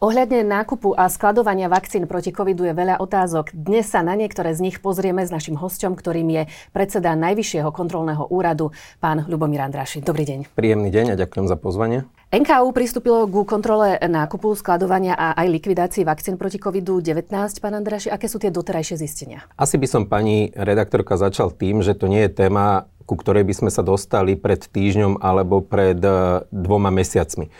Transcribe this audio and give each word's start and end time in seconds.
Ohľadne 0.00 0.46
nákupu 0.46 0.94
a 0.94 1.10
skladovania 1.10 1.66
vakcín 1.66 2.06
proti 2.06 2.30
covidu 2.30 2.62
je 2.62 2.70
veľa 2.70 3.02
otázok. 3.02 3.50
Dnes 3.50 3.90
sa 3.90 4.06
na 4.06 4.14
niektoré 4.14 4.54
z 4.54 4.62
nich 4.62 4.78
pozrieme 4.78 5.26
s 5.26 5.34
našim 5.34 5.58
hosťom, 5.58 5.98
ktorým 5.98 6.30
je 6.30 6.42
predseda 6.70 7.18
Najvyššieho 7.18 7.66
kontrolného 7.74 8.30
úradu, 8.30 8.70
pán 9.02 9.26
Ľubomír 9.26 9.58
Andráši. 9.58 10.06
Dobrý 10.06 10.22
deň. 10.22 10.54
Príjemný 10.54 10.94
deň 10.94 11.12
a 11.12 11.16
ďakujem 11.18 11.50
za 11.50 11.58
pozvanie. 11.58 12.06
NKU 12.30 12.70
pristúpilo 12.70 13.26
ku 13.26 13.42
kontrole 13.42 13.98
nákupu, 13.98 14.54
skladovania 14.54 15.18
a 15.18 15.34
aj 15.34 15.50
likvidácii 15.50 16.06
vakcín 16.06 16.38
proti 16.38 16.62
COVID-19. 16.62 17.26
Pán 17.58 17.74
Andráši, 17.74 18.06
aké 18.06 18.30
sú 18.30 18.38
tie 18.38 18.54
doterajšie 18.54 19.02
zistenia? 19.02 19.42
Asi 19.58 19.82
by 19.82 19.86
som 19.90 20.06
pani 20.06 20.54
redaktorka 20.54 21.18
začal 21.18 21.50
tým, 21.50 21.82
že 21.82 21.98
to 21.98 22.06
nie 22.06 22.22
je 22.30 22.46
téma 22.46 22.86
ku 23.10 23.18
ktorej 23.18 23.42
by 23.42 23.54
sme 23.58 23.70
sa 23.74 23.82
dostali 23.82 24.38
pred 24.38 24.62
týždňom 24.62 25.18
alebo 25.18 25.58
pred 25.66 25.98
eh, 25.98 26.46
dvoma 26.54 26.94
mesiacmi 26.94 27.50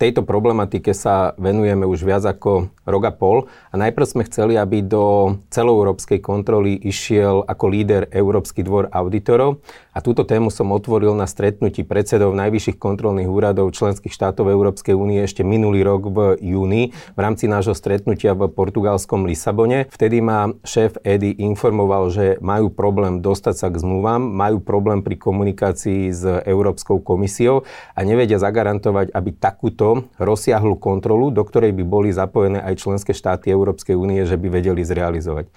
tejto 0.00 0.24
problematike 0.24 0.96
sa 0.96 1.36
venujeme 1.36 1.84
už 1.84 2.00
viac 2.08 2.24
ako 2.24 2.72
rok 2.88 3.04
a 3.04 3.12
pol 3.12 3.52
a 3.68 3.76
najprv 3.76 4.06
sme 4.08 4.22
chceli, 4.24 4.56
aby 4.56 4.80
do 4.80 5.36
celoeurópskej 5.52 6.24
kontroly 6.24 6.80
išiel 6.80 7.44
ako 7.44 7.64
líder 7.68 8.02
Európsky 8.08 8.64
dvor 8.64 8.88
auditorov 8.88 9.60
a 9.92 10.00
túto 10.00 10.24
tému 10.24 10.48
som 10.48 10.72
otvoril 10.72 11.12
na 11.12 11.28
stretnutí 11.28 11.84
predsedov 11.84 12.32
najvyšších 12.32 12.80
kontrolných 12.80 13.28
úradov 13.28 13.76
členských 13.76 14.08
štátov 14.08 14.48
Európskej 14.48 14.96
únie 14.96 15.20
ešte 15.20 15.44
minulý 15.44 15.84
rok 15.84 16.08
v 16.08 16.18
júni 16.40 16.96
v 17.12 17.18
rámci 17.20 17.44
nášho 17.44 17.76
stretnutia 17.76 18.32
v 18.32 18.48
portugalskom 18.48 19.28
Lisabone. 19.28 19.84
Vtedy 19.92 20.24
ma 20.24 20.48
šéf 20.64 20.96
EDI 21.04 21.44
informoval, 21.44 22.08
že 22.08 22.40
majú 22.40 22.72
problém 22.72 23.20
dostať 23.20 23.54
sa 23.54 23.68
k 23.68 23.76
zmluvám, 23.76 24.24
majú 24.24 24.64
problém 24.64 25.04
pri 25.04 25.20
komunikácii 25.20 26.08
s 26.08 26.24
Európskou 26.48 27.04
komisiou 27.04 27.68
a 27.92 28.00
nevedia 28.00 28.40
zagarantovať, 28.40 29.12
aby 29.12 29.30
takúto 29.36 29.89
rozsiahlu 30.18 30.76
kontrolu, 30.76 31.32
do 31.32 31.42
ktorej 31.42 31.72
by 31.74 31.84
boli 31.86 32.10
zapojené 32.10 32.60
aj 32.60 32.80
členské 32.80 33.12
štáty 33.14 33.50
Európskej 33.50 33.94
únie, 33.96 34.22
že 34.28 34.36
by 34.36 34.48
vedeli 34.50 34.82
zrealizovať. 34.84 35.48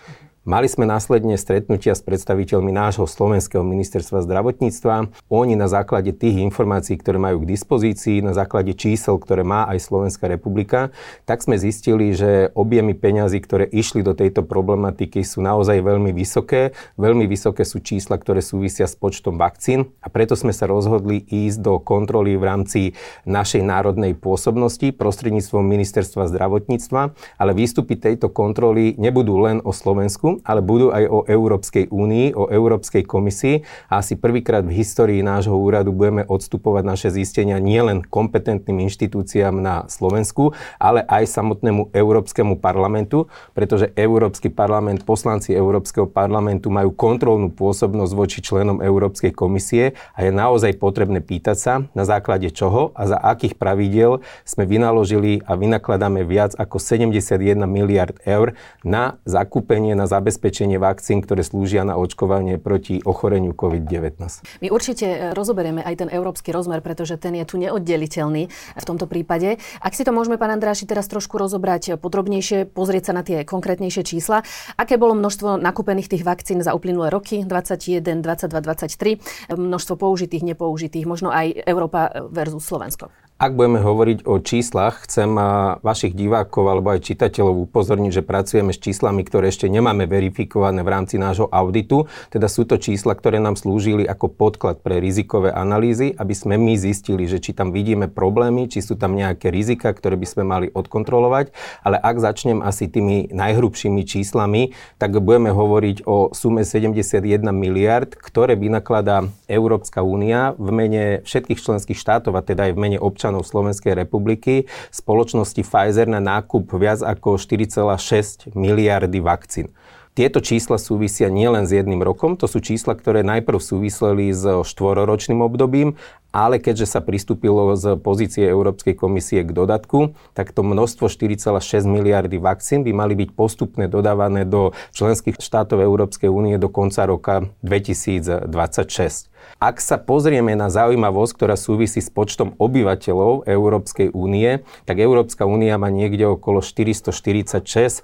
Mali 0.44 0.68
sme 0.68 0.84
následne 0.84 1.40
stretnutia 1.40 1.96
s 1.96 2.04
predstaviteľmi 2.04 2.76
nášho 2.76 3.08
slovenského 3.08 3.64
ministerstva 3.64 4.28
zdravotníctva. 4.28 5.08
Oni 5.32 5.56
na 5.56 5.72
základe 5.72 6.12
tých 6.12 6.36
informácií, 6.44 7.00
ktoré 7.00 7.16
majú 7.16 7.48
k 7.48 7.56
dispozícii, 7.56 8.20
na 8.20 8.36
základe 8.36 8.76
čísel, 8.76 9.16
ktoré 9.24 9.48
má 9.48 9.64
aj 9.72 9.88
Slovenská 9.88 10.28
republika, 10.28 10.92
tak 11.24 11.48
sme 11.48 11.56
zistili, 11.56 12.12
že 12.12 12.52
objemy 12.60 12.92
peňazí, 12.92 13.40
ktoré 13.40 13.72
išli 13.72 14.04
do 14.04 14.12
tejto 14.12 14.44
problematiky, 14.44 15.24
sú 15.24 15.40
naozaj 15.40 15.80
veľmi 15.80 16.12
vysoké. 16.12 16.76
Veľmi 17.00 17.24
vysoké 17.24 17.64
sú 17.64 17.80
čísla, 17.80 18.20
ktoré 18.20 18.44
súvisia 18.44 18.84
s 18.84 19.00
počtom 19.00 19.40
vakcín 19.40 19.96
a 20.04 20.12
preto 20.12 20.36
sme 20.36 20.52
sa 20.52 20.68
rozhodli 20.68 21.24
ísť 21.24 21.64
do 21.64 21.80
kontroly 21.80 22.36
v 22.36 22.44
rámci 22.44 22.82
našej 23.24 23.64
národnej 23.64 24.12
pôsobnosti 24.12 24.92
prostredníctvom 24.92 25.64
ministerstva 25.64 26.28
zdravotníctva, 26.28 27.16
ale 27.40 27.52
výstupy 27.56 27.96
tejto 27.96 28.28
kontroly 28.28 29.00
nebudú 29.00 29.40
len 29.40 29.64
o 29.64 29.72
Slovensku, 29.72 30.33
ale 30.42 30.66
budú 30.66 30.90
aj 30.90 31.06
o 31.06 31.20
Európskej 31.30 31.94
únii, 31.94 32.34
o 32.34 32.50
Európskej 32.50 33.06
komisii. 33.06 33.62
A 33.94 34.02
asi 34.02 34.18
prvýkrát 34.18 34.66
v 34.66 34.74
histórii 34.74 35.22
nášho 35.22 35.54
úradu 35.54 35.94
budeme 35.94 36.26
odstupovať 36.26 36.84
naše 36.84 37.10
zistenia 37.14 37.62
nielen 37.62 38.02
kompetentným 38.02 38.90
inštitúciám 38.90 39.54
na 39.54 39.86
Slovensku, 39.86 40.58
ale 40.82 41.04
aj 41.06 41.30
samotnému 41.30 41.94
Európskemu 41.94 42.58
parlamentu, 42.58 43.28
pretože 43.54 43.92
Európsky 43.94 44.50
parlament, 44.50 45.04
poslanci 45.04 45.54
Európskeho 45.54 46.10
parlamentu 46.10 46.74
majú 46.74 46.96
kontrolnú 46.96 47.52
pôsobnosť 47.52 48.14
voči 48.16 48.40
členom 48.40 48.80
Európskej 48.80 49.36
komisie 49.36 49.94
a 50.16 50.24
je 50.24 50.32
naozaj 50.32 50.80
potrebné 50.80 51.20
pýtať 51.20 51.58
sa, 51.60 51.74
na 51.92 52.08
základe 52.08 52.50
čoho 52.50 52.96
a 52.96 53.06
za 53.06 53.18
akých 53.20 53.60
pravidiel 53.60 54.24
sme 54.48 54.64
vynaložili 54.64 55.44
a 55.44 55.60
vynakladáme 55.60 56.24
viac 56.24 56.56
ako 56.56 56.80
71 56.80 57.60
miliard 57.68 58.16
eur 58.24 58.56
na 58.82 59.20
zakúpenie, 59.28 59.94
na 59.94 60.08
zabezpečenie 60.08 60.23
zabezpečenie 60.24 60.80
vakcín, 60.80 61.20
ktoré 61.20 61.44
slúžia 61.44 61.84
na 61.84 62.00
očkovanie 62.00 62.56
proti 62.56 63.04
ochoreniu 63.04 63.52
COVID-19. 63.52 64.64
My 64.64 64.72
určite 64.72 65.04
e, 65.04 65.18
rozoberieme 65.36 65.84
aj 65.84 66.00
ten 66.00 66.08
európsky 66.08 66.56
rozmer, 66.56 66.80
pretože 66.80 67.20
ten 67.20 67.36
je 67.36 67.44
tu 67.44 67.60
neoddeliteľný 67.60 68.48
v 68.80 68.86
tomto 68.88 69.04
prípade. 69.12 69.60
Ak 69.84 69.92
si 69.92 70.08
to 70.08 70.16
môžeme, 70.16 70.40
pán 70.40 70.56
Andráši, 70.56 70.88
teraz 70.88 71.12
trošku 71.12 71.36
rozobrať 71.36 72.00
podrobnejšie, 72.00 72.72
pozrieť 72.72 73.12
sa 73.12 73.14
na 73.20 73.28
tie 73.28 73.44
konkrétnejšie 73.44 74.08
čísla. 74.08 74.48
Aké 74.80 74.96
bolo 74.96 75.12
množstvo 75.20 75.60
nakúpených 75.60 76.08
tých 76.08 76.24
vakcín 76.24 76.64
za 76.64 76.72
uplynulé 76.72 77.12
roky, 77.12 77.44
21, 77.44 78.24
22, 78.24 78.64
23, 78.64 79.60
množstvo 79.60 80.00
použitých, 80.00 80.56
nepoužitých, 80.56 81.04
možno 81.04 81.36
aj 81.36 81.68
Európa 81.68 82.32
versus 82.32 82.64
Slovensko? 82.64 83.12
Ak 83.44 83.60
budeme 83.60 83.84
hovoriť 83.84 84.24
o 84.24 84.40
číslach, 84.40 85.04
chcem 85.04 85.36
vašich 85.84 86.16
divákov 86.16 86.64
alebo 86.64 86.96
aj 86.96 87.12
čitateľov 87.12 87.68
upozorniť, 87.68 88.12
že 88.16 88.24
pracujeme 88.24 88.72
s 88.72 88.80
číslami, 88.80 89.20
ktoré 89.28 89.52
ešte 89.52 89.68
nemáme 89.68 90.08
verifikované 90.08 90.80
v 90.80 90.88
rámci 90.88 91.20
nášho 91.20 91.52
auditu. 91.52 92.08
Teda 92.32 92.48
sú 92.48 92.64
to 92.64 92.80
čísla, 92.80 93.12
ktoré 93.12 93.44
nám 93.44 93.60
slúžili 93.60 94.08
ako 94.08 94.32
podklad 94.32 94.80
pre 94.80 95.04
rizikové 95.04 95.52
analýzy, 95.52 96.16
aby 96.16 96.32
sme 96.32 96.56
my 96.56 96.80
zistili, 96.80 97.28
že 97.28 97.44
či 97.44 97.52
tam 97.52 97.76
vidíme 97.76 98.08
problémy, 98.08 98.72
či 98.72 98.80
sú 98.80 98.96
tam 98.96 99.12
nejaké 99.12 99.52
rizika, 99.52 99.92
ktoré 99.92 100.16
by 100.16 100.24
sme 100.24 100.44
mali 100.48 100.68
odkontrolovať. 100.72 101.52
Ale 101.84 102.00
ak 102.00 102.24
začnem 102.24 102.64
asi 102.64 102.88
tými 102.88 103.28
najhrubšími 103.28 104.08
číslami, 104.08 104.72
tak 104.96 105.20
budeme 105.20 105.52
hovoriť 105.52 106.08
o 106.08 106.32
sume 106.32 106.64
71 106.64 107.44
miliard, 107.52 108.16
ktoré 108.16 108.56
vynakladá 108.56 109.28
Európska 109.52 110.00
únia 110.00 110.56
v 110.56 110.70
mene 110.72 111.04
všetkých 111.28 111.60
členských 111.60 112.00
štátov 112.00 112.40
a 112.40 112.40
teda 112.40 112.72
aj 112.72 112.80
v 112.80 112.80
mene 112.80 113.00
občanov 113.04 113.33
občanov 113.34 113.50
Slovenskej 113.50 113.98
republiky 113.98 114.70
spoločnosti 114.94 115.66
Pfizer 115.66 116.06
na 116.06 116.22
nákup 116.22 116.70
viac 116.78 117.02
ako 117.02 117.42
4,6 117.42 118.54
miliardy 118.54 119.18
vakcín. 119.18 119.74
Tieto 120.14 120.46
čísla 120.46 120.78
súvisia 120.78 121.26
nielen 121.34 121.66
s 121.66 121.74
jedným 121.74 122.06
rokom, 122.06 122.38
to 122.38 122.46
sú 122.46 122.62
čísla, 122.62 122.94
ktoré 122.94 123.26
najprv 123.26 123.58
súvisleli 123.58 124.30
s 124.30 124.46
štvororočným 124.46 125.42
obdobím, 125.42 125.98
ale 126.34 126.58
keďže 126.58 126.90
sa 126.90 127.00
pristúpilo 127.00 127.78
z 127.78 127.96
pozície 128.02 128.42
Európskej 128.50 128.98
komisie 128.98 129.46
k 129.46 129.54
dodatku, 129.54 130.18
tak 130.34 130.50
to 130.50 130.66
množstvo 130.66 131.06
4,6 131.06 131.86
miliardy 131.86 132.42
vakcín 132.42 132.82
by 132.82 132.92
mali 132.92 133.14
byť 133.14 133.30
postupne 133.38 133.86
dodávané 133.86 134.44
do 134.44 134.74
členských 134.98 135.38
štátov 135.38 135.86
Európskej 135.86 136.34
únie 136.34 136.58
do 136.58 136.74
konca 136.74 137.06
roka 137.06 137.46
2026. 137.62 139.30
Ak 139.60 139.84
sa 139.84 140.00
pozrieme 140.00 140.56
na 140.56 140.72
zaujímavosť, 140.72 141.32
ktorá 141.36 141.60
súvisí 141.60 142.00
s 142.00 142.08
počtom 142.08 142.56
obyvateľov 142.56 143.44
Európskej 143.44 144.16
únie, 144.16 144.64
tak 144.88 145.04
Európska 145.04 145.44
únia 145.44 145.76
má 145.76 145.92
niekde 145.92 146.24
okolo 146.32 146.64
446, 146.64 148.04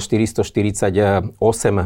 448 0.00 1.28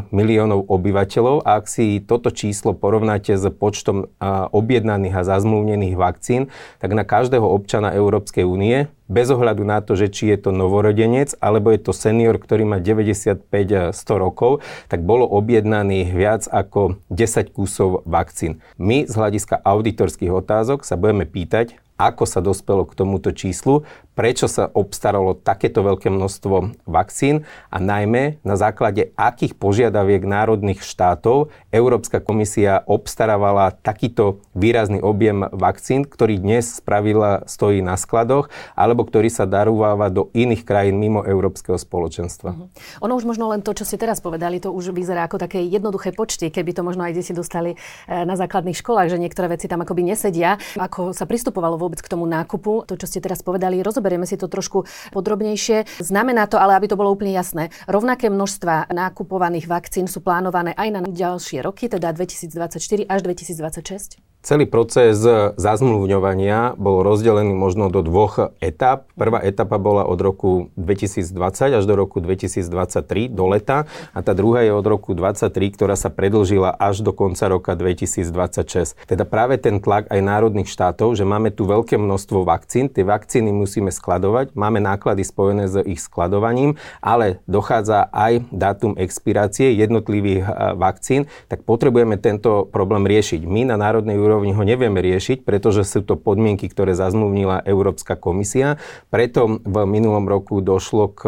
miliónov 0.07 0.59
obyvateľov 0.71 1.43
a 1.43 1.59
ak 1.59 1.65
si 1.67 1.99
toto 1.99 2.31
číslo 2.31 2.71
porovnáte 2.71 3.35
s 3.35 3.43
počtom 3.51 4.07
objednaných 4.55 5.19
a 5.19 5.27
zazmluvnených 5.35 5.82
vakcín, 5.91 6.47
tak 6.79 6.95
na 6.95 7.03
každého 7.03 7.43
občana 7.43 7.91
Európskej 7.91 8.47
únie 8.47 8.87
bez 9.11 9.27
ohľadu 9.27 9.67
na 9.67 9.83
to, 9.83 9.99
že 9.99 10.07
či 10.07 10.31
je 10.31 10.39
to 10.39 10.55
novorodenec, 10.55 11.35
alebo 11.43 11.75
je 11.75 11.83
to 11.83 11.91
senior, 11.91 12.39
ktorý 12.39 12.63
má 12.63 12.79
95-100 12.79 13.91
rokov, 14.15 14.63
tak 14.87 15.03
bolo 15.03 15.27
objednaných 15.27 16.09
viac 16.15 16.43
ako 16.47 16.97
10 17.11 17.51
kusov 17.51 18.07
vakcín. 18.07 18.63
My 18.79 19.03
z 19.03 19.13
hľadiska 19.13 19.59
auditorských 19.59 20.31
otázok 20.31 20.87
sa 20.87 20.95
budeme 20.95 21.27
pýtať, 21.27 21.77
ako 21.99 22.25
sa 22.25 22.41
dospelo 22.41 22.89
k 22.89 22.97
tomuto 22.97 23.29
číslu, 23.29 23.85
prečo 24.13 24.45
sa 24.45 24.69
obstaralo 24.71 25.33
takéto 25.33 25.81
veľké 25.81 26.09
množstvo 26.13 26.85
vakcín 26.85 27.45
a 27.73 27.77
najmä 27.81 28.41
na 28.45 28.55
základe 28.55 29.13
akých 29.17 29.57
požiadaviek 29.57 30.21
národných 30.25 30.85
štátov 30.85 31.49
Európska 31.73 32.21
komisia 32.21 32.85
obstarávala 32.85 33.73
takýto 33.73 34.41
výrazný 34.53 35.01
objem 35.01 35.45
vakcín, 35.49 36.05
ktorý 36.05 36.37
dnes 36.37 36.81
spravila 36.81 37.45
stojí 37.49 37.81
na 37.81 37.97
skladoch 37.97 38.53
alebo 38.77 39.05
ktorý 39.05 39.29
sa 39.33 39.49
darúváva 39.49 40.13
do 40.13 40.29
iných 40.37 40.61
krajín 40.65 41.01
mimo 41.01 41.25
Európskeho 41.25 41.75
spoločenstva. 41.75 42.49
Uh-huh. 42.53 42.69
Ono 43.01 43.13
už 43.17 43.25
možno 43.25 43.49
len 43.49 43.65
to, 43.65 43.73
čo 43.73 43.85
ste 43.85 43.97
teraz 43.97 44.21
povedali, 44.21 44.61
to 44.61 44.69
už 44.69 44.93
vyzerá 44.93 45.25
ako 45.25 45.41
také 45.41 45.65
jednoduché 45.65 46.13
počty, 46.13 46.53
keby 46.53 46.77
to 46.77 46.85
možno 46.85 47.05
aj 47.09 47.17
deti 47.17 47.33
dostali 47.33 47.73
eh, 47.73 48.23
na 48.23 48.37
základných 48.37 48.77
školách, 48.77 49.09
že 49.09 49.17
niektoré 49.17 49.49
veci 49.49 49.65
tam 49.65 49.81
akoby 49.81 50.05
nesedia. 50.05 50.61
Ako 50.77 51.11
sa 51.17 51.25
pristupovalo 51.25 51.81
vôbec 51.81 51.99
k 51.99 52.11
tomu 52.11 52.29
nákupu, 52.29 52.85
to, 52.85 52.93
čo 52.99 53.09
ste 53.09 53.19
teraz 53.23 53.41
povedali, 53.41 53.81
rozoberieme 54.03 54.27
si 54.27 54.35
to 54.35 54.51
trošku 54.51 54.83
podrobnejšie. 55.15 56.03
Znamená 56.03 56.51
to, 56.51 56.59
ale 56.59 56.75
aby 56.75 56.91
to 56.91 56.99
bolo 56.99 57.15
úplne 57.15 57.31
jasné, 57.31 57.71
rovnaké 57.87 58.27
množstva 58.27 58.91
nákupovaných 58.91 59.71
vakcín 59.71 60.11
sú 60.11 60.19
plánované 60.19 60.75
aj 60.75 60.89
na 60.91 61.01
ďalšie 61.07 61.63
roky, 61.63 61.87
teda 61.87 62.11
2024 62.11 63.07
až 63.07 63.19
2026? 63.23 64.32
Celý 64.43 64.67
proces 64.67 65.23
zazmluvňovania 65.55 66.75
bol 66.75 66.99
rozdelený 66.99 67.55
možno 67.55 67.87
do 67.87 68.03
dvoch 68.03 68.51
etap. 68.59 69.07
Prvá 69.15 69.39
etapa 69.39 69.79
bola 69.79 70.03
od 70.03 70.19
roku 70.19 70.67
2020 70.75 71.79
až 71.79 71.83
do 71.87 71.95
roku 71.95 72.19
2023, 72.19 73.31
do 73.31 73.47
leta, 73.47 73.87
a 74.11 74.19
tá 74.19 74.35
druhá 74.35 74.67
je 74.67 74.75
od 74.75 74.83
roku 74.83 75.15
2023, 75.15 75.79
ktorá 75.79 75.95
sa 75.95 76.11
predlžila 76.11 76.75
až 76.75 77.07
do 77.07 77.15
konca 77.15 77.47
roka 77.47 77.71
2026. 77.71 79.07
Teda 79.07 79.23
práve 79.23 79.55
ten 79.63 79.79
tlak 79.79 80.11
aj 80.11 80.19
národných 80.19 80.67
štátov, 80.67 81.15
že 81.15 81.23
máme 81.23 81.47
tu 81.55 81.63
veľké 81.63 81.95
množstvo 81.95 82.43
vakcín, 82.43 82.91
tie 82.91 83.07
vakcíny 83.07 83.47
musíme 83.55 83.95
skladovať, 83.95 84.59
máme 84.59 84.83
náklady 84.83 85.23
spojené 85.23 85.71
s 85.71 85.79
ich 85.87 86.03
skladovaním, 86.03 86.75
ale 86.99 87.39
dochádza 87.47 88.11
aj 88.11 88.43
dátum 88.51 88.99
expirácie 88.99 89.71
jednotlivých 89.71 90.43
eh, 90.43 90.75
vakcín, 90.75 91.31
tak 91.47 91.63
potrebujeme 91.63 92.19
tento 92.19 92.67
problém 92.67 93.07
riešiť. 93.07 93.47
My 93.47 93.71
na 93.71 93.79
národnej 93.79 94.19
úrovni 94.19 94.32
úrovni 94.33 94.57
ho 94.57 94.65
nevieme 94.65 94.97
riešiť, 94.97 95.45
pretože 95.45 95.85
sú 95.85 96.01
to 96.01 96.17
podmienky, 96.17 96.65
ktoré 96.65 96.97
zazmluvnila 96.97 97.61
Európska 97.69 98.17
komisia. 98.17 98.81
Preto 99.13 99.61
v 99.61 99.77
minulom 99.85 100.25
roku 100.25 100.57
došlo 100.65 101.13
k 101.13 101.21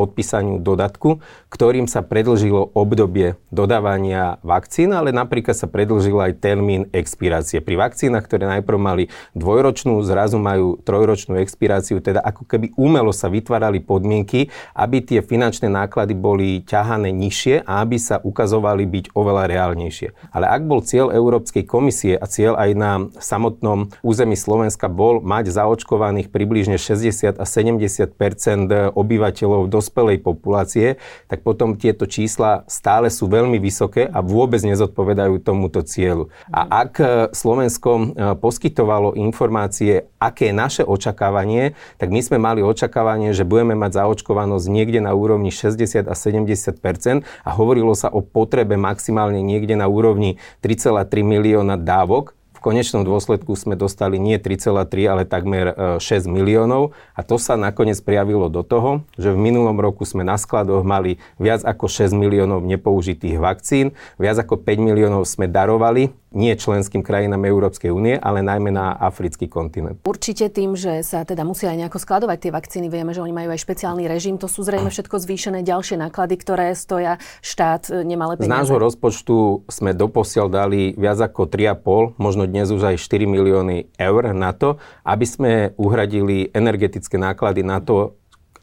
podpísaniu 0.00 0.56
dodatku, 0.64 1.20
ktorým 1.52 1.84
sa 1.84 2.00
predlžilo 2.00 2.72
obdobie 2.72 3.36
dodávania 3.52 4.40
vakcín, 4.40 4.96
ale 4.96 5.12
napríklad 5.12 5.52
sa 5.52 5.68
predlžil 5.68 6.16
aj 6.16 6.40
termín 6.40 6.88
expirácie. 6.96 7.60
Pri 7.60 7.76
vakcínach, 7.76 8.24
ktoré 8.24 8.48
najprv 8.48 8.78
mali 8.80 9.04
dvojročnú, 9.36 10.00
zrazu 10.00 10.40
majú 10.40 10.80
trojročnú 10.80 11.36
expiráciu, 11.36 12.00
teda 12.00 12.24
ako 12.24 12.48
keby 12.48 12.72
umelo 12.80 13.12
sa 13.12 13.28
vytvárali 13.28 13.84
podmienky, 13.84 14.48
aby 14.72 15.04
tie 15.04 15.20
finančné 15.20 15.68
náklady 15.68 16.16
boli 16.16 16.64
ťahané 16.64 17.12
nižšie 17.12 17.68
a 17.68 17.84
aby 17.84 18.00
sa 18.00 18.22
ukazovali 18.24 18.88
byť 18.88 19.04
oveľa 19.12 19.44
reálnejšie. 19.50 20.32
Ale 20.32 20.46
ak 20.48 20.62
bol 20.64 20.80
cieľ 20.80 21.12
Európskej 21.12 21.68
komisie 21.68 22.16
a 22.16 22.24
cieľ 22.24 22.56
aj 22.56 22.70
na 22.78 22.92
samotnom 23.20 23.92
území 24.00 24.38
Slovenska 24.38 24.86
bol 24.86 25.20
mať 25.20 25.52
zaočkovaných 25.52 26.30
približne 26.30 26.78
60 26.78 27.36
a 27.36 27.44
70% 27.44 28.14
obyvateľov 28.94 29.66
dosť 29.66 29.89
dospelej 29.90 30.22
populácie, 30.22 31.02
tak 31.26 31.42
potom 31.42 31.74
tieto 31.74 32.06
čísla 32.06 32.62
stále 32.70 33.10
sú 33.10 33.26
veľmi 33.26 33.58
vysoké 33.58 34.06
a 34.06 34.22
vôbec 34.22 34.62
nezodpovedajú 34.62 35.42
tomuto 35.42 35.82
cieľu. 35.82 36.30
A 36.54 36.86
ak 36.86 36.92
e, 37.02 37.04
Slovensko 37.34 37.90
e, 37.90 38.02
poskytovalo 38.38 39.18
informácie, 39.18 40.06
aké 40.22 40.54
je 40.54 40.54
naše 40.54 40.82
očakávanie, 40.86 41.74
tak 41.98 42.14
my 42.14 42.22
sme 42.22 42.38
mali 42.38 42.62
očakávanie, 42.62 43.34
že 43.34 43.42
budeme 43.42 43.74
mať 43.74 43.98
zaočkovanosť 43.98 44.66
niekde 44.70 45.02
na 45.02 45.10
úrovni 45.10 45.50
60 45.50 46.06
a 46.06 46.14
70% 46.14 47.26
a 47.26 47.50
hovorilo 47.50 47.98
sa 47.98 48.06
o 48.14 48.22
potrebe 48.22 48.78
maximálne 48.78 49.42
niekde 49.42 49.74
na 49.74 49.90
úrovni 49.90 50.38
3,3 50.62 51.02
milióna 51.26 51.74
dávok 51.74 52.38
v 52.60 52.76
konečnom 52.76 53.08
dôsledku 53.08 53.56
sme 53.56 53.72
dostali 53.72 54.20
nie 54.20 54.36
3,3, 54.36 54.84
ale 55.08 55.24
takmer 55.24 55.72
6 55.96 56.04
e, 56.04 56.28
miliónov. 56.28 56.92
A 57.16 57.24
to 57.24 57.40
sa 57.40 57.56
nakoniec 57.56 57.96
prijavilo 58.04 58.52
do 58.52 58.60
toho, 58.60 59.00
že 59.16 59.32
v 59.32 59.40
minulom 59.40 59.80
roku 59.80 60.04
sme 60.04 60.28
na 60.28 60.36
skladoch 60.36 60.84
mali 60.84 61.16
viac 61.40 61.64
ako 61.64 61.88
6 61.88 62.12
miliónov 62.12 62.60
nepoužitých 62.60 63.40
vakcín, 63.40 63.96
viac 64.20 64.44
ako 64.44 64.60
5 64.60 64.76
miliónov 64.76 65.24
sme 65.24 65.48
darovali 65.48 66.12
nie 66.30 66.54
členským 66.54 67.02
krajinám 67.02 67.42
Európskej 67.42 67.90
únie, 67.90 68.14
ale 68.14 68.42
najmä 68.42 68.70
na 68.70 68.94
africký 68.94 69.50
kontinent. 69.50 69.98
Určite 70.06 70.46
tým, 70.50 70.78
že 70.78 71.02
sa 71.02 71.26
teda 71.26 71.42
musia 71.42 71.74
aj 71.74 71.86
nejako 71.86 71.98
skladovať 71.98 72.38
tie 72.38 72.52
vakcíny, 72.54 72.86
vieme, 72.86 73.10
že 73.10 73.22
oni 73.22 73.34
majú 73.34 73.50
aj 73.50 73.60
špeciálny 73.60 74.06
režim, 74.06 74.38
to 74.38 74.46
sú 74.46 74.62
zrejme 74.62 74.88
všetko 74.88 75.16
zvýšené 75.18 75.66
ďalšie 75.66 75.98
náklady, 75.98 76.34
ktoré 76.38 76.72
stoja 76.78 77.18
štát 77.42 77.90
e, 77.90 78.06
nemalé 78.06 78.38
peniaze. 78.38 78.50
Z 78.50 78.56
nášho 78.62 78.78
rozpočtu 78.78 79.36
sme 79.66 79.90
doposiaľ 79.90 80.46
dali 80.46 80.94
viac 80.94 81.18
ako 81.18 81.50
3,5, 81.50 82.18
možno 82.22 82.46
dnes 82.46 82.70
už 82.70 82.94
aj 82.94 82.96
4 83.02 83.26
milióny 83.26 83.90
eur 83.98 84.22
na 84.30 84.54
to, 84.54 84.78
aby 85.02 85.26
sme 85.26 85.52
uhradili 85.74 86.54
energetické 86.54 87.18
náklady 87.18 87.66
na 87.66 87.82
to, 87.82 88.19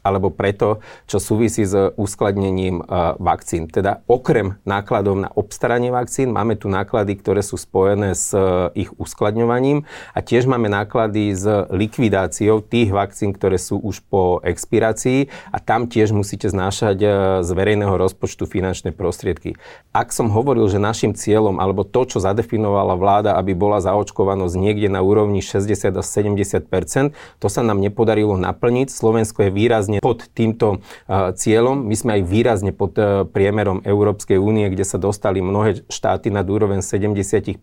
alebo 0.08 0.32
preto, 0.32 0.80
čo 1.04 1.20
súvisí 1.20 1.68
s 1.68 1.76
uskladnením 2.00 2.80
e, 2.80 2.84
vakcín. 3.20 3.68
Teda 3.68 4.00
okrem 4.08 4.56
nákladov 4.64 5.20
na 5.20 5.28
obstaranie 5.36 5.92
vakcín 5.92 6.32
máme 6.32 6.56
tu 6.56 6.72
náklady, 6.72 7.20
ktoré 7.20 7.44
sú 7.44 7.60
spojené 7.60 8.16
s 8.16 8.32
e, 8.32 8.72
ich 8.72 8.90
uskladňovaním 8.96 9.84
a 10.16 10.24
tiež 10.24 10.48
máme 10.48 10.72
náklady 10.72 11.36
s 11.36 11.44
likvidáciou 11.68 12.64
tých 12.64 12.88
vakcín, 12.88 13.36
ktoré 13.36 13.60
sú 13.60 13.76
už 13.76 14.00
po 14.08 14.40
expirácii 14.40 15.28
a 15.52 15.60
tam 15.60 15.84
tiež 15.84 16.16
musíte 16.16 16.48
znášať 16.48 16.98
z 17.44 17.50
verejného 17.52 17.92
rozpočtu 18.00 18.48
finančné 18.48 18.96
prostriedky. 18.96 19.60
Ak 19.92 20.16
som 20.16 20.32
hovoril, 20.32 20.70
že 20.72 20.80
našim 20.80 21.12
cieľom 21.12 21.60
alebo 21.60 21.84
to, 21.84 22.08
čo 22.08 22.18
zadefinovala 22.24 22.96
vláda, 22.96 23.36
aby 23.36 23.52
bola 23.52 23.82
zaočkovanosť 23.84 24.54
niekde 24.56 24.88
na 24.88 25.04
úrovni 25.04 25.44
60 25.44 25.92
až 25.92 26.06
70% 26.06 27.12
to 27.38 27.46
sa 27.50 27.60
nám 27.60 27.82
nepodarilo 27.82 28.38
naplniť. 28.38 28.88
Slovensko 28.88 29.48
je 29.48 29.50
výrazne 29.50 29.97
pod 29.98 30.30
týmto 30.32 30.80
cieľom. 31.10 31.84
My 31.84 31.96
sme 31.98 32.10
aj 32.20 32.22
výrazne 32.24 32.72
pod 32.72 32.94
e, 32.94 33.26
priemerom 33.26 33.82
Európskej 33.82 34.38
únie, 34.38 34.70
kde 34.70 34.86
sa 34.86 34.96
dostali 34.96 35.42
mnohé 35.42 35.82
štáty 35.90 36.30
nad 36.30 36.46
úroveň 36.46 36.80
70% 36.80 37.58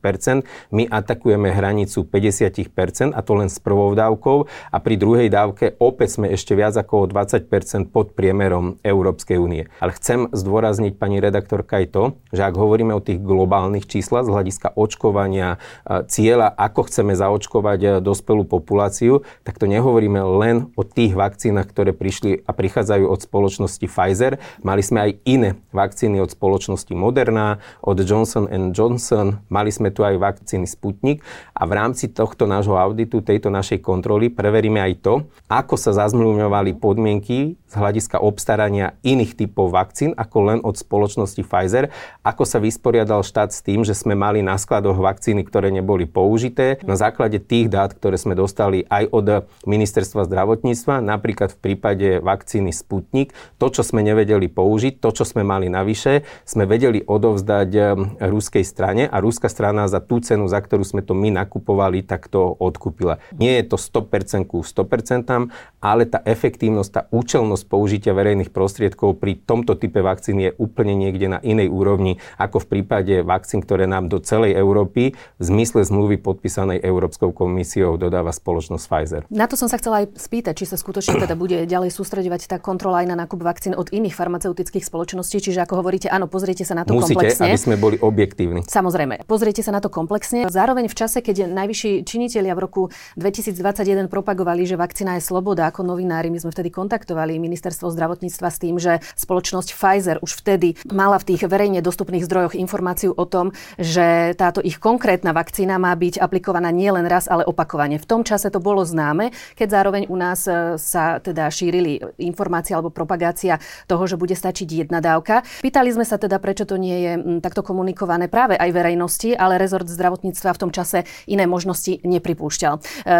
My 0.69 0.83
atakujeme 0.85 1.49
hranicu 1.49 2.03
50% 2.03 3.15
a 3.15 3.19
to 3.23 3.33
len 3.37 3.47
s 3.47 3.57
prvou 3.63 3.95
dávkou 3.95 4.49
a 4.71 4.77
pri 4.83 4.95
druhej 4.99 5.29
dávke 5.31 5.79
opäť 5.79 6.19
sme 6.19 6.33
ešte 6.33 6.57
viac 6.57 6.75
ako 6.75 7.05
o 7.05 7.09
20% 7.09 7.93
pod 7.93 8.11
priemerom 8.17 8.81
Európskej 8.83 9.37
únie. 9.39 9.71
Ale 9.79 9.95
chcem 9.95 10.27
zdôrazniť, 10.33 10.97
pani 10.99 11.23
redaktorka, 11.23 11.79
aj 11.79 11.87
to, 11.93 12.03
že 12.35 12.41
ak 12.43 12.55
hovoríme 12.57 12.91
o 12.91 13.03
tých 13.03 13.21
globálnych 13.21 13.87
číslach 13.87 14.27
z 14.27 14.33
hľadiska 14.33 14.75
očkovania, 14.75 15.61
e, 15.87 16.03
cieľa, 16.09 16.51
ako 16.51 16.91
chceme 16.91 17.13
zaočkovať 17.15 17.79
e, 17.79 17.89
dospelú 18.03 18.43
populáciu, 18.43 19.23
tak 19.45 19.61
to 19.61 19.69
nehovoríme 19.69 20.19
len 20.41 20.73
o 20.73 20.83
tých 20.83 21.13
vakcínach, 21.13 21.69
ktoré 21.69 21.93
prišli 21.93 22.14
prišli 22.15 22.47
a 22.47 22.51
prichádzajú 22.55 23.11
od 23.11 23.19
spoločnosti 23.19 23.83
Pfizer. 23.91 24.39
Mali 24.63 24.79
sme 24.79 25.03
aj 25.03 25.11
iné 25.27 25.59
vakcíny 25.75 26.23
od 26.23 26.31
spoločnosti 26.31 26.95
Moderna, 26.95 27.59
od 27.83 27.99
Johnson 27.99 28.47
Johnson, 28.71 29.43
mali 29.51 29.67
sme 29.67 29.91
tu 29.91 30.07
aj 30.07 30.15
vakcíny 30.15 30.63
Sputnik 30.63 31.19
a 31.51 31.67
v 31.67 31.75
rámci 31.75 32.07
tohto 32.07 32.47
nášho 32.47 32.79
auditu, 32.79 33.19
tejto 33.19 33.51
našej 33.51 33.83
kontroly 33.83 34.31
preveríme 34.31 34.79
aj 34.79 35.03
to, 35.03 35.13
ako 35.51 35.75
sa 35.75 35.91
zazmluvňovali 35.91 36.79
podmienky 36.79 37.59
hľadiska 37.75 38.17
obstarania 38.23 38.95
iných 39.03 39.35
typov 39.35 39.75
vakcín, 39.75 40.15
ako 40.15 40.37
len 40.47 40.59
od 40.63 40.79
spoločnosti 40.79 41.43
Pfizer, 41.43 41.91
ako 42.23 42.43
sa 42.47 42.63
vysporiadal 42.63 43.21
štát 43.21 43.51
s 43.51 43.61
tým, 43.61 43.83
že 43.83 43.93
sme 43.93 44.15
mali 44.15 44.39
na 44.39 44.55
skladoch 44.55 44.97
vakcíny, 44.97 45.43
ktoré 45.43 45.69
neboli 45.69 46.07
použité. 46.07 46.79
Na 46.87 46.95
základe 46.95 47.43
tých 47.43 47.67
dát, 47.67 47.91
ktoré 47.91 48.15
sme 48.15 48.33
dostali 48.33 48.87
aj 48.87 49.03
od 49.11 49.25
ministerstva 49.67 50.25
zdravotníctva, 50.25 51.03
napríklad 51.03 51.53
v 51.53 51.59
prípade 51.59 52.07
vakcíny 52.23 52.71
Sputnik. 52.71 53.35
To, 53.59 53.67
čo 53.67 53.83
sme 53.83 54.01
nevedeli 54.01 54.47
použiť, 54.47 55.03
to, 55.03 55.09
čo 55.11 55.27
sme 55.27 55.43
mali 55.43 55.67
navyše, 55.67 56.23
sme 56.47 56.63
vedeli 56.63 57.03
odovzdať 57.03 57.69
eh, 57.75 57.85
ruskej 58.23 58.63
strane 58.63 59.03
a 59.09 59.19
ruská 59.19 59.51
strana 59.51 59.85
za 59.91 59.99
tú 59.99 60.23
cenu, 60.23 60.47
za 60.47 60.61
ktorú 60.61 60.85
sme 60.85 61.01
to 61.03 61.11
my 61.17 61.33
nakupovali, 61.33 62.05
tak 62.05 62.31
to 62.31 62.55
odkúpila. 62.57 63.19
Nie 63.35 63.59
je 63.61 63.75
to 63.75 63.77
100% 63.77 64.47
ku 64.47 64.63
100%, 64.63 65.51
ale 65.81 66.03
tá 66.05 66.19
efektívnosť, 66.23 66.89
tá 66.91 67.01
účelnosť 67.11 67.64
použitia 67.65 68.13
verejných 68.13 68.53
prostriedkov 68.53 69.17
pri 69.17 69.41
tomto 69.41 69.75
type 69.75 69.99
vakcín 69.99 70.39
je 70.39 70.53
úplne 70.55 70.93
niekde 70.93 71.27
na 71.27 71.39
inej 71.41 71.73
úrovni, 71.73 72.21
ako 72.37 72.63
v 72.63 72.79
prípade 72.79 73.25
vakcín, 73.25 73.65
ktoré 73.65 73.89
nám 73.89 74.07
do 74.07 74.21
celej 74.21 74.55
Európy 74.55 75.17
v 75.17 75.43
zmysle 75.43 75.83
zmluvy 75.83 76.21
podpísanej 76.21 76.79
Európskou 76.85 77.33
komisiou 77.33 77.97
dodáva 77.97 78.29
spoločnosť 78.29 78.85
Pfizer. 78.85 79.21
Na 79.33 79.49
to 79.49 79.57
som 79.57 79.67
sa 79.67 79.81
chcela 79.81 80.05
aj 80.05 80.15
spýtať, 80.15 80.53
či 80.61 80.65
sa 80.69 80.77
skutočne 80.77 81.17
teda 81.17 81.33
bude 81.33 81.65
ďalej 81.65 81.91
sústredovať 81.91 82.47
tá 82.47 82.57
kontrola 82.61 83.01
aj 83.01 83.07
na 83.09 83.15
nákup 83.25 83.41
vakcín 83.41 83.73
od 83.73 83.89
iných 83.89 84.13
farmaceutických 84.13 84.85
spoločností. 84.85 85.41
Čiže 85.41 85.65
ako 85.65 85.81
hovoríte, 85.81 86.07
áno, 86.07 86.29
pozrite 86.29 86.63
sa 86.63 86.77
na 86.77 86.85
to 86.85 86.93
Musíte, 86.93 87.17
komplexne. 87.17 87.49
aby 87.49 87.59
sme 87.59 87.75
boli 87.75 87.97
objektívni. 87.99 88.61
Samozrejme, 88.69 89.25
pozrite 89.25 89.65
sa 89.65 89.73
na 89.73 89.81
to 89.81 89.89
komplexne. 89.89 90.45
Zároveň 90.45 90.87
v 90.91 90.95
čase, 90.95 91.19
keď 91.25 91.49
najvyšší 91.49 92.05
činitelia 92.05 92.53
v 92.53 92.61
roku 92.63 92.81
2021 93.17 94.07
propagovali, 94.11 94.67
že 94.67 94.77
vakcína 94.77 95.17
je 95.17 95.23
sloboda, 95.25 95.67
ako 95.69 95.81
novinári, 95.87 96.29
my 96.29 96.39
sme 96.41 96.51
vtedy 96.53 96.69
kontaktovali 96.69 97.37
ministerstvo 97.45 97.93
zdravotníctva 97.93 98.47
s 98.49 98.57
tým, 98.57 98.75
že 98.81 98.99
spoločnosť 99.15 99.69
Pfizer 99.77 100.17
už 100.19 100.41
vtedy 100.41 100.73
mala 100.89 101.21
v 101.21 101.35
tých 101.35 101.45
verejne 101.45 101.85
dostupných 101.85 102.25
zdrojoch 102.25 102.57
informáciu 102.57 103.13
o 103.13 103.25
tom, 103.29 103.53
že 103.77 104.33
táto 104.33 104.59
ich 104.65 104.81
konkrétna 104.81 105.31
vakcína 105.31 105.77
má 105.77 105.93
byť 105.93 106.17
aplikovaná 106.17 106.73
nielen 106.73 107.05
raz, 107.05 107.29
ale 107.29 107.45
opakovane. 107.45 108.01
V 108.01 108.09
tom 108.09 108.21
čase 108.25 108.49
to 108.49 108.57
bolo 108.57 108.81
známe, 108.81 109.29
keď 109.53 109.67
zároveň 109.69 110.03
u 110.09 110.17
nás 110.17 110.49
e, 110.49 110.81
sa 110.81 111.21
teda 111.21 111.47
šírili 111.53 112.01
informácia 112.17 112.73
alebo 112.73 112.89
propagácia 112.89 113.61
toho, 113.85 114.03
že 114.09 114.17
bude 114.17 114.33
stačiť 114.33 114.87
jedna 114.87 114.99
dávka. 114.99 115.45
Pýtali 115.61 115.93
sme 115.93 116.07
sa 116.07 116.17
teda, 116.17 116.41
prečo 116.41 116.65
to 116.65 116.81
nie 116.81 116.97
je 117.05 117.11
takto 117.39 117.61
komunikované 117.61 118.25
práve 118.31 118.57
aj 118.57 118.69
verejnosti, 118.73 119.37
ale 119.37 119.61
rezort 119.61 119.85
zdravotníctva 119.85 120.49
v 120.55 120.61
tom 120.61 120.71
čase 120.73 121.05
iné 121.29 121.45
možnosti 121.45 122.01
nepripúšťal. 122.01 122.73
E, 122.75 122.79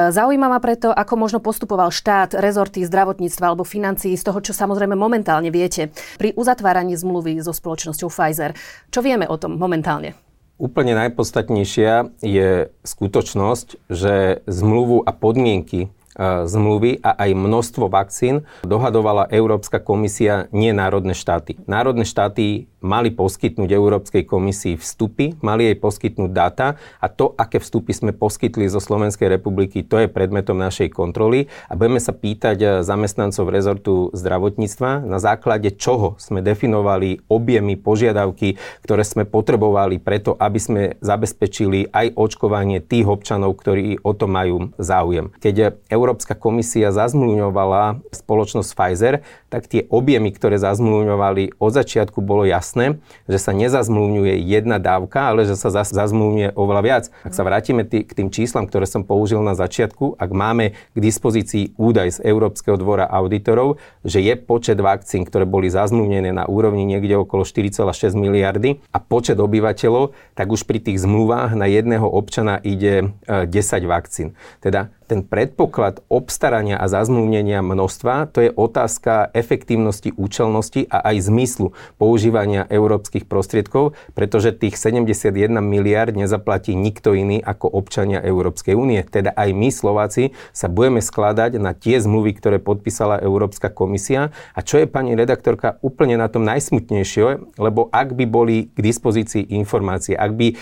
zaujíma 0.10 0.48
ma 0.50 0.60
preto, 0.64 0.90
ako 0.90 1.14
možno 1.20 1.40
postupoval 1.44 1.94
štát, 1.94 2.34
rezorty 2.40 2.82
zdravotníctva 2.88 3.46
alebo 3.54 3.68
financií 3.68 4.15
z 4.16 4.24
toho, 4.26 4.40
čo 4.42 4.52
samozrejme 4.56 4.96
momentálne 4.98 5.52
viete 5.54 5.92
pri 6.20 6.36
uzatváraní 6.36 6.96
zmluvy 6.96 7.40
so 7.44 7.52
spoločnosťou 7.52 8.10
Pfizer. 8.12 8.56
Čo 8.92 9.00
vieme 9.04 9.28
o 9.28 9.36
tom 9.40 9.60
momentálne? 9.60 10.16
Úplne 10.56 10.96
najpodstatnejšia 10.96 12.24
je 12.24 12.72
skutočnosť, 12.88 13.92
že 13.92 14.40
zmluvu 14.48 15.04
a 15.04 15.12
podmienky 15.12 15.92
zmluvy 16.20 17.04
a 17.04 17.12
aj 17.28 17.32
množstvo 17.36 17.92
vakcín 17.92 18.48
dohadovala 18.64 19.28
Európska 19.30 19.84
komisia, 19.84 20.48
nie 20.56 20.72
národné 20.72 21.12
štáty. 21.12 21.60
Národné 21.68 22.08
štáty 22.08 22.72
mali 22.86 23.10
poskytnúť 23.10 23.70
Európskej 23.74 24.24
komisii 24.30 24.78
vstupy, 24.78 25.34
mali 25.42 25.74
jej 25.74 25.78
poskytnúť 25.82 26.32
dáta 26.32 26.78
a 27.02 27.10
to, 27.10 27.34
aké 27.34 27.58
vstupy 27.58 27.92
sme 27.92 28.12
poskytli 28.14 28.70
zo 28.70 28.78
Slovenskej 28.78 29.26
republiky, 29.26 29.82
to 29.82 29.98
je 29.98 30.08
predmetom 30.08 30.54
našej 30.56 30.94
kontroly 30.94 31.50
a 31.66 31.74
budeme 31.74 31.98
sa 31.98 32.14
pýtať 32.14 32.58
e, 32.62 32.68
zamestnancov 32.86 33.50
rezortu 33.50 34.14
zdravotníctva, 34.14 35.02
na 35.02 35.18
základe 35.18 35.74
čoho 35.74 36.14
sme 36.22 36.46
definovali 36.46 37.26
objemy, 37.26 37.74
požiadavky, 37.74 38.62
ktoré 38.86 39.02
sme 39.02 39.26
potrebovali 39.26 39.98
preto, 39.98 40.38
aby 40.38 40.60
sme 40.62 40.82
zabezpečili 41.02 41.90
aj 41.90 42.14
očkovanie 42.14 42.86
tých 42.86 43.10
občanov, 43.10 43.58
ktorí 43.58 43.98
o 44.06 44.14
to 44.14 44.30
majú 44.30 44.70
záujem. 44.78 45.34
Keď 45.42 45.82
Európska 46.06 46.38
komisia 46.38 46.94
zazmluvňovala 46.94 48.06
spoločnosť 48.14 48.70
Pfizer, 48.78 49.26
tak 49.50 49.66
tie 49.66 49.90
objemy, 49.90 50.30
ktoré 50.30 50.62
zazmluvňovali 50.62 51.58
od 51.58 51.72
začiatku, 51.74 52.22
bolo 52.22 52.46
jasné, 52.46 53.02
že 53.26 53.42
sa 53.42 53.58
nezazmluvňuje 53.58 54.38
jedna 54.46 54.78
dávka, 54.78 55.34
ale 55.34 55.50
že 55.50 55.58
sa 55.58 55.74
zazmluvňuje 55.74 56.54
oveľa 56.54 56.82
viac. 56.86 57.04
Ak 57.26 57.34
sa 57.34 57.42
vrátime 57.42 57.90
tý, 57.90 58.06
k 58.06 58.14
tým 58.14 58.30
číslam, 58.30 58.70
ktoré 58.70 58.86
som 58.86 59.02
použil 59.02 59.42
na 59.42 59.58
začiatku, 59.58 60.22
ak 60.22 60.30
máme 60.30 60.78
k 60.94 60.98
dispozícii 61.02 61.74
údaj 61.74 62.22
z 62.22 62.30
Európskeho 62.30 62.78
dvora 62.78 63.10
auditorov, 63.10 63.82
že 64.06 64.22
je 64.22 64.38
počet 64.38 64.78
vakcín, 64.78 65.26
ktoré 65.26 65.50
boli 65.50 65.74
zazmluvnené 65.74 66.30
na 66.30 66.46
úrovni 66.46 66.86
niekde 66.86 67.18
okolo 67.18 67.42
4,6 67.42 68.14
miliardy 68.14 68.86
a 68.94 69.02
počet 69.02 69.42
obyvateľov, 69.42 70.14
tak 70.38 70.54
už 70.54 70.70
pri 70.70 70.78
tých 70.86 71.02
zmluvách 71.02 71.58
na 71.58 71.66
jedného 71.66 72.06
občana 72.06 72.62
ide 72.62 73.18
10 73.26 73.50
e, 73.50 73.88
vakcín. 73.90 74.38
Teda 74.62 74.94
ten 75.06 75.22
predpoklad 75.22 76.02
obstarania 76.10 76.78
a 76.82 76.90
zazmluvnenia 76.90 77.62
množstva, 77.62 78.34
to 78.34 78.46
je 78.46 78.52
otázka 78.54 79.30
efektívnosti, 79.34 80.14
účelnosti 80.18 80.90
a 80.90 81.14
aj 81.14 81.30
zmyslu 81.30 81.78
používania 82.02 82.66
európskych 82.70 83.30
prostriedkov, 83.30 83.94
pretože 84.18 84.54
tých 84.56 84.78
71 84.82 85.62
miliard 85.62 86.14
nezaplatí 86.18 86.74
nikto 86.74 87.14
iný 87.14 87.38
ako 87.42 87.70
občania 87.70 88.22
Európskej 88.22 88.74
únie. 88.74 89.02
Teda 89.06 89.36
aj 89.38 89.50
my 89.54 89.70
Slováci 89.70 90.34
sa 90.56 90.66
budeme 90.72 91.04
skladať 91.04 91.62
na 91.62 91.78
tie 91.78 92.02
zmluvy, 92.02 92.34
ktoré 92.38 92.58
podpísala 92.58 93.22
Európska 93.22 93.70
komisia. 93.70 94.34
A 94.58 94.66
čo 94.66 94.82
je 94.82 94.90
pani 94.90 95.14
redaktorka 95.14 95.78
úplne 95.84 96.18
na 96.18 96.32
tom 96.32 96.48
najsmutnejšie, 96.48 97.58
lebo 97.60 97.92
ak 97.92 98.18
by 98.18 98.26
boli 98.26 98.72
k 98.72 98.80
dispozícii 98.80 99.54
informácie, 99.54 100.16
ak 100.16 100.32
by 100.34 100.48
e, 100.52 100.56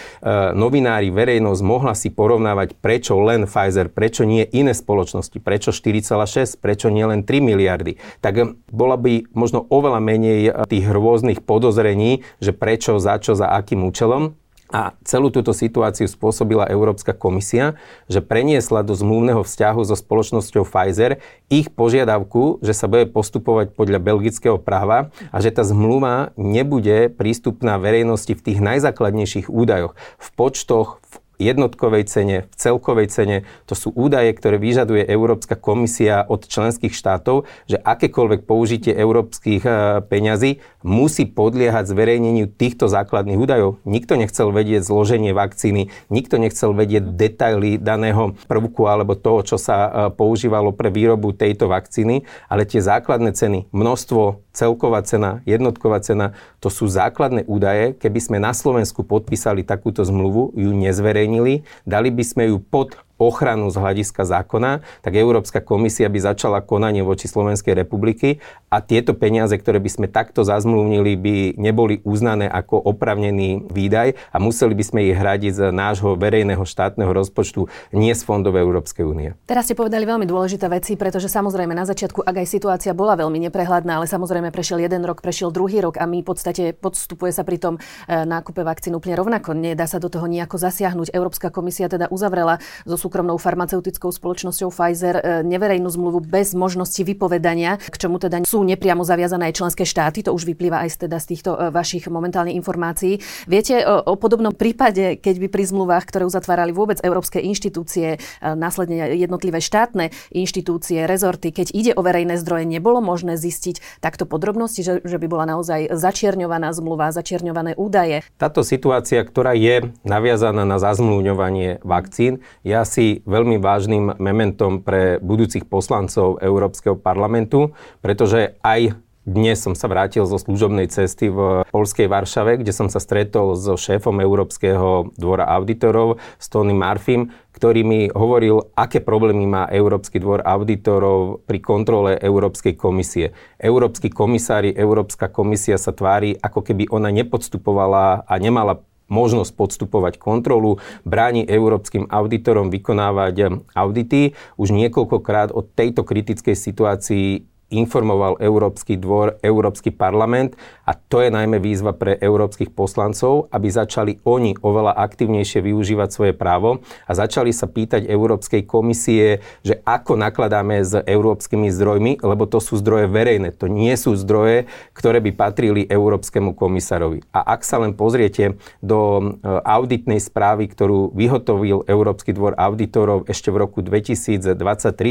novinári, 0.57 1.13
verejnosť 1.13 1.61
mohla 1.61 1.93
si 1.93 2.09
porovnávať, 2.09 2.75
prečo 2.81 3.15
len 3.21 3.45
Pfizer, 3.45 3.87
prečo 3.93 4.25
nie 4.25 4.32
iné 4.41 4.73
spoločnosti, 4.73 5.37
prečo 5.37 5.69
4,6, 5.69 6.57
prečo 6.57 6.89
nie 6.89 7.05
len 7.05 7.21
3 7.21 7.45
miliardy, 7.45 8.01
tak 8.25 8.57
bola 8.73 8.97
by 8.97 9.29
možno 9.37 9.61
oveľa 9.69 10.01
menej 10.01 10.49
tých 10.65 10.89
rôznych 10.89 11.45
podozrení, 11.45 12.25
že 12.41 12.57
prečo, 12.57 12.97
za 12.97 13.21
čo, 13.21 13.37
za 13.37 13.53
akým 13.53 13.85
účelom. 13.85 14.33
A 14.73 14.97
celú 15.05 15.29
túto 15.29 15.53
situáciu 15.53 16.09
spôsobila 16.09 16.65
Európska 16.65 17.13
komisia, 17.13 17.77
že 18.09 18.25
preniesla 18.25 18.81
do 18.81 18.97
zmluvného 18.97 19.45
vzťahu 19.45 19.85
so 19.85 19.93
spoločnosťou 19.93 20.65
Pfizer 20.65 21.21
ich 21.45 21.69
požiadavku, 21.69 22.57
že 22.65 22.73
sa 22.73 22.89
bude 22.89 23.05
postupovať 23.05 23.77
podľa 23.77 24.01
belgického 24.01 24.57
práva 24.57 25.13
a 25.29 25.37
že 25.45 25.53
tá 25.53 25.61
zmluva 25.61 26.33
nebude 26.41 27.13
prístupná 27.13 27.77
verejnosti 27.77 28.33
v 28.33 28.41
tých 28.41 28.59
najzákladnejších 28.65 29.45
údajoch, 29.45 29.93
v 30.17 30.27
počtoch, 30.33 31.02
jednotkovej 31.43 32.07
cene, 32.07 32.37
v 32.47 32.55
celkovej 32.55 33.11
cene. 33.11 33.37
To 33.67 33.75
sú 33.75 33.91
údaje, 33.91 34.31
ktoré 34.33 34.55
vyžaduje 34.55 35.03
Európska 35.03 35.59
komisia 35.59 36.23
od 36.23 36.47
členských 36.47 36.95
štátov, 36.95 37.43
že 37.67 37.77
akékoľvek 37.83 38.47
použitie 38.47 38.95
európskych 38.95 39.63
e, 39.67 39.71
peňazí 40.07 40.63
musí 40.83 41.25
podliehať 41.25 41.89
zverejneniu 41.89 42.51
týchto 42.51 42.85
základných 42.91 43.39
údajov. 43.39 43.81
Nikto 43.87 44.19
nechcel 44.19 44.53
vedieť 44.53 44.85
zloženie 44.85 45.33
vakcíny, 45.33 45.89
nikto 46.13 46.37
nechcel 46.37 46.75
vedieť 46.75 47.17
detaily 47.17 47.81
daného 47.81 48.37
prvku 48.45 48.85
alebo 48.85 49.17
toho, 49.17 49.41
čo 49.41 49.57
sa 49.57 49.75
e, 49.75 49.89
používalo 50.13 50.75
pre 50.75 50.93
výrobu 50.93 51.33
tejto 51.33 51.71
vakcíny, 51.71 52.27
ale 52.45 52.67
tie 52.67 52.83
základné 52.83 53.33
ceny, 53.33 53.71
množstvo, 53.71 54.43
celková 54.53 55.01
cena, 55.01 55.41
jednotková 55.49 56.03
cena, 56.03 56.37
to 56.61 56.69
sú 56.69 56.85
základné 56.85 57.47
údaje. 57.49 57.97
Keby 57.97 58.19
sme 58.21 58.37
na 58.37 58.53
Slovensku 58.53 59.01
podpísali 59.01 59.65
takúto 59.65 60.05
zmluvu, 60.05 60.53
ju 60.53 60.69
nezverejnili, 60.69 61.23
zverejnili, 61.23 61.53
dali 61.87 62.09
by 62.11 62.23
sme 62.23 62.43
ju 62.51 62.57
pod 62.59 62.99
ochranu 63.23 63.71
z 63.71 63.79
hľadiska 63.79 64.27
zákona, 64.27 64.83
tak 65.01 65.13
Európska 65.15 65.63
komisia 65.63 66.11
by 66.11 66.19
začala 66.19 66.59
konanie 66.59 67.01
voči 67.01 67.31
Slovenskej 67.31 67.73
republiky 67.73 68.43
a 68.67 68.81
tieto 68.81 69.13
peniaze, 69.13 69.53
ktoré 69.55 69.77
by 69.79 69.89
sme 69.89 70.07
takto 70.09 70.41
zazmluvnili, 70.41 71.11
by 71.15 71.35
neboli 71.61 72.01
uznané 72.03 72.49
ako 72.49 72.77
opravnený 72.81 73.69
výdaj 73.69 74.17
a 74.33 74.37
museli 74.41 74.73
by 74.73 74.83
sme 74.83 74.99
ich 75.07 75.15
hradiť 75.15 75.51
z 75.53 75.61
nášho 75.69 76.17
verejného 76.17 76.65
štátneho 76.65 77.09
rozpočtu, 77.13 77.69
nie 77.93 78.11
z 78.11 78.21
fondov 78.25 78.57
Európskej 78.57 79.05
únie. 79.05 79.29
Teraz 79.45 79.69
ste 79.69 79.77
povedali 79.77 80.03
veľmi 80.03 80.25
dôležité 80.25 80.65
veci, 80.67 80.97
pretože 80.97 81.29
samozrejme 81.29 81.71
na 81.77 81.85
začiatku, 81.85 82.25
ak 82.25 82.35
aj 82.43 82.47
situácia 82.49 82.91
bola 82.97 83.13
veľmi 83.13 83.37
neprehľadná, 83.49 84.01
ale 84.01 84.09
samozrejme 84.09 84.49
prešiel 84.49 84.81
jeden 84.81 85.05
rok, 85.05 85.21
prešiel 85.21 85.53
druhý 85.53 85.79
rok 85.85 86.01
a 86.01 86.09
my 86.09 86.25
v 86.25 86.27
podstate 86.27 86.63
podstupuje 86.73 87.29
sa 87.29 87.45
pri 87.45 87.61
tom 87.61 87.77
e, 87.77 87.81
nákupe 88.09 88.65
vakcín 88.65 88.97
úplne 88.97 89.15
rovnako. 89.17 89.53
Nedá 89.53 89.85
sa 89.85 90.01
do 90.01 90.09
toho 90.09 90.25
nejako 90.25 90.57
zasiahnuť. 90.57 91.13
Európska 91.13 91.53
komisia 91.53 91.85
teda 91.87 92.09
uzavrela 92.09 92.57
zo 92.83 92.97
súkromnou 93.13 93.37
farmaceutickou 93.37 94.09
spoločnosťou 94.09 94.73
Pfizer 94.73 95.21
e, 95.21 95.23
neverejnú 95.45 95.85
zmluvu 95.85 96.25
bez 96.25 96.57
možnosti 96.57 96.97
vypovedania, 96.97 97.77
k 97.77 97.93
čomu 98.01 98.17
teda 98.17 98.41
sú 98.41 98.65
nepriamo 98.65 99.05
zaviazané 99.05 99.53
aj 99.53 99.61
členské 99.61 99.85
štáty. 99.85 100.25
To 100.25 100.33
už 100.33 100.49
vyplýva 100.49 100.81
aj 100.81 101.05
teda 101.05 101.21
z 101.21 101.37
týchto 101.37 101.53
e, 101.53 101.69
vašich 101.69 102.09
momentálnych 102.09 102.57
informácií. 102.57 103.21
Viete 103.45 103.85
o, 103.85 104.01
o 104.01 104.17
podobnom 104.17 104.49
prípade, 104.49 105.21
keď 105.21 105.45
by 105.45 105.47
pri 105.53 105.63
zmluvách, 105.69 106.09
ktoré 106.09 106.25
uzatvárali 106.25 106.73
vôbec 106.73 107.05
európske 107.05 107.37
inštitúcie, 107.37 108.17
e, 108.17 108.41
následne 108.41 109.13
jednotlivé 109.13 109.61
štátne 109.61 110.09
inštitúcie, 110.33 111.05
rezorty, 111.05 111.53
keď 111.53 111.69
ide 111.69 111.91
o 111.93 112.01
verejné 112.01 112.41
zdroje, 112.41 112.65
nebolo 112.65 112.97
možné 112.97 113.37
zistiť 113.37 114.01
takto 114.01 114.25
podrobnosti, 114.25 114.81
že, 114.81 115.05
že 115.05 115.21
by 115.21 115.29
bola 115.29 115.45
naozaj 115.53 115.93
začierňovaná 115.93 116.73
zmluva, 116.73 117.13
začierňované 117.13 117.77
údaje? 117.77 118.25
Táto 118.41 118.65
situácia, 118.65 119.21
ktorá 119.21 119.53
je 119.53 119.93
naviazaná 120.01 120.65
na 120.65 120.81
zazmluvňovanie 120.81 121.85
vakcín, 121.85 122.41
ja 122.65 122.81
asi 122.81 123.02
veľmi 123.23 123.57
vážnym 123.59 124.17
mementom 124.17 124.81
pre 124.83 125.19
budúcich 125.19 125.67
poslancov 125.67 126.39
Európskeho 126.39 126.95
parlamentu, 126.95 127.75
pretože 127.99 128.55
aj 128.63 128.95
dnes 129.23 129.63
som 129.63 129.71
sa 129.71 129.87
vrátil 129.87 130.27
zo 130.27 130.35
služobnej 130.35 130.91
cesty 130.91 131.31
v 131.31 131.63
polskej 131.71 132.11
Varšave, 132.11 132.59
kde 132.59 132.75
som 132.75 132.91
sa 132.91 132.99
stretol 132.99 133.55
so 133.55 133.79
šéfom 133.79 134.19
Európskeho 134.19 135.15
dvora 135.15 135.47
auditorov, 135.47 136.19
s 136.35 136.51
Tony 136.51 136.75
Marfim, 136.75 137.31
ktorý 137.55 137.87
mi 137.87 138.11
hovoril, 138.11 138.75
aké 138.75 138.99
problémy 138.99 139.47
má 139.47 139.63
Európsky 139.71 140.19
dvor 140.19 140.43
auditorov 140.43 141.47
pri 141.47 141.63
kontrole 141.63 142.19
Európskej 142.19 142.75
komisie. 142.75 143.31
Európsky 143.55 144.11
komisári, 144.11 144.75
Európska 144.75 145.31
komisia 145.31 145.79
sa 145.79 145.95
tvári, 145.95 146.35
ako 146.43 146.59
keby 146.59 146.91
ona 146.91 147.07
nepodstupovala 147.07 148.27
a 148.27 148.33
nemala 148.43 148.83
možnosť 149.13 149.53
podstupovať 149.53 150.17
kontrolu, 150.17 150.81
bráni 151.05 151.45
európskym 151.45 152.09
auditorom 152.09 152.73
vykonávať 152.73 153.61
audity. 153.77 154.33
Už 154.57 154.73
niekoľkokrát 154.73 155.53
o 155.53 155.61
tejto 155.61 156.01
kritickej 156.01 156.57
situácii 156.57 157.52
informoval 157.73 158.37
Európsky 158.37 158.95
dvor, 158.95 159.41
Európsky 159.41 159.89
parlament 159.89 160.53
a 160.85 160.93
to 160.93 161.25
je 161.25 161.33
najmä 161.33 161.57
výzva 161.57 161.95
pre 161.97 162.15
európskych 162.19 162.71
poslancov, 162.71 163.49
aby 163.49 163.67
začali 163.71 164.13
oni 164.23 164.53
oveľa 164.61 164.93
aktívnejšie 164.99 165.65
využívať 165.65 166.09
svoje 166.13 166.33
právo 166.37 166.85
a 167.09 167.11
začali 167.17 167.49
sa 167.49 167.65
pýtať 167.65 168.05
Európskej 168.05 168.67
komisie, 168.67 169.41
že 169.65 169.81
ako 169.83 170.19
nakladáme 170.19 170.83
s 170.85 170.93
európskymi 170.93 171.73
zdrojmi, 171.73 172.11
lebo 172.21 172.45
to 172.45 172.61
sú 172.61 172.77
zdroje 172.77 173.09
verejné, 173.09 173.55
to 173.55 173.71
nie 173.71 173.95
sú 173.95 174.13
zdroje, 174.13 174.69
ktoré 174.93 175.23
by 175.23 175.31
patrili 175.33 175.81
Európskemu 175.87 176.53
komisárovi. 176.53 177.25
A 177.33 177.57
ak 177.57 177.65
sa 177.65 177.81
len 177.81 177.97
pozriete 177.97 178.59
do 178.83 178.99
e, 179.19 179.23
auditnej 179.63 180.19
správy, 180.19 180.69
ktorú 180.69 181.15
vyhotovil 181.15 181.87
Európsky 181.87 182.35
dvor 182.35 182.53
auditorov 182.59 183.25
ešte 183.31 183.49
v 183.49 183.57
roku 183.63 183.79
2023 183.79 184.59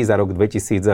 za 0.04 0.14
rok 0.20 0.36
2022, 0.36 0.92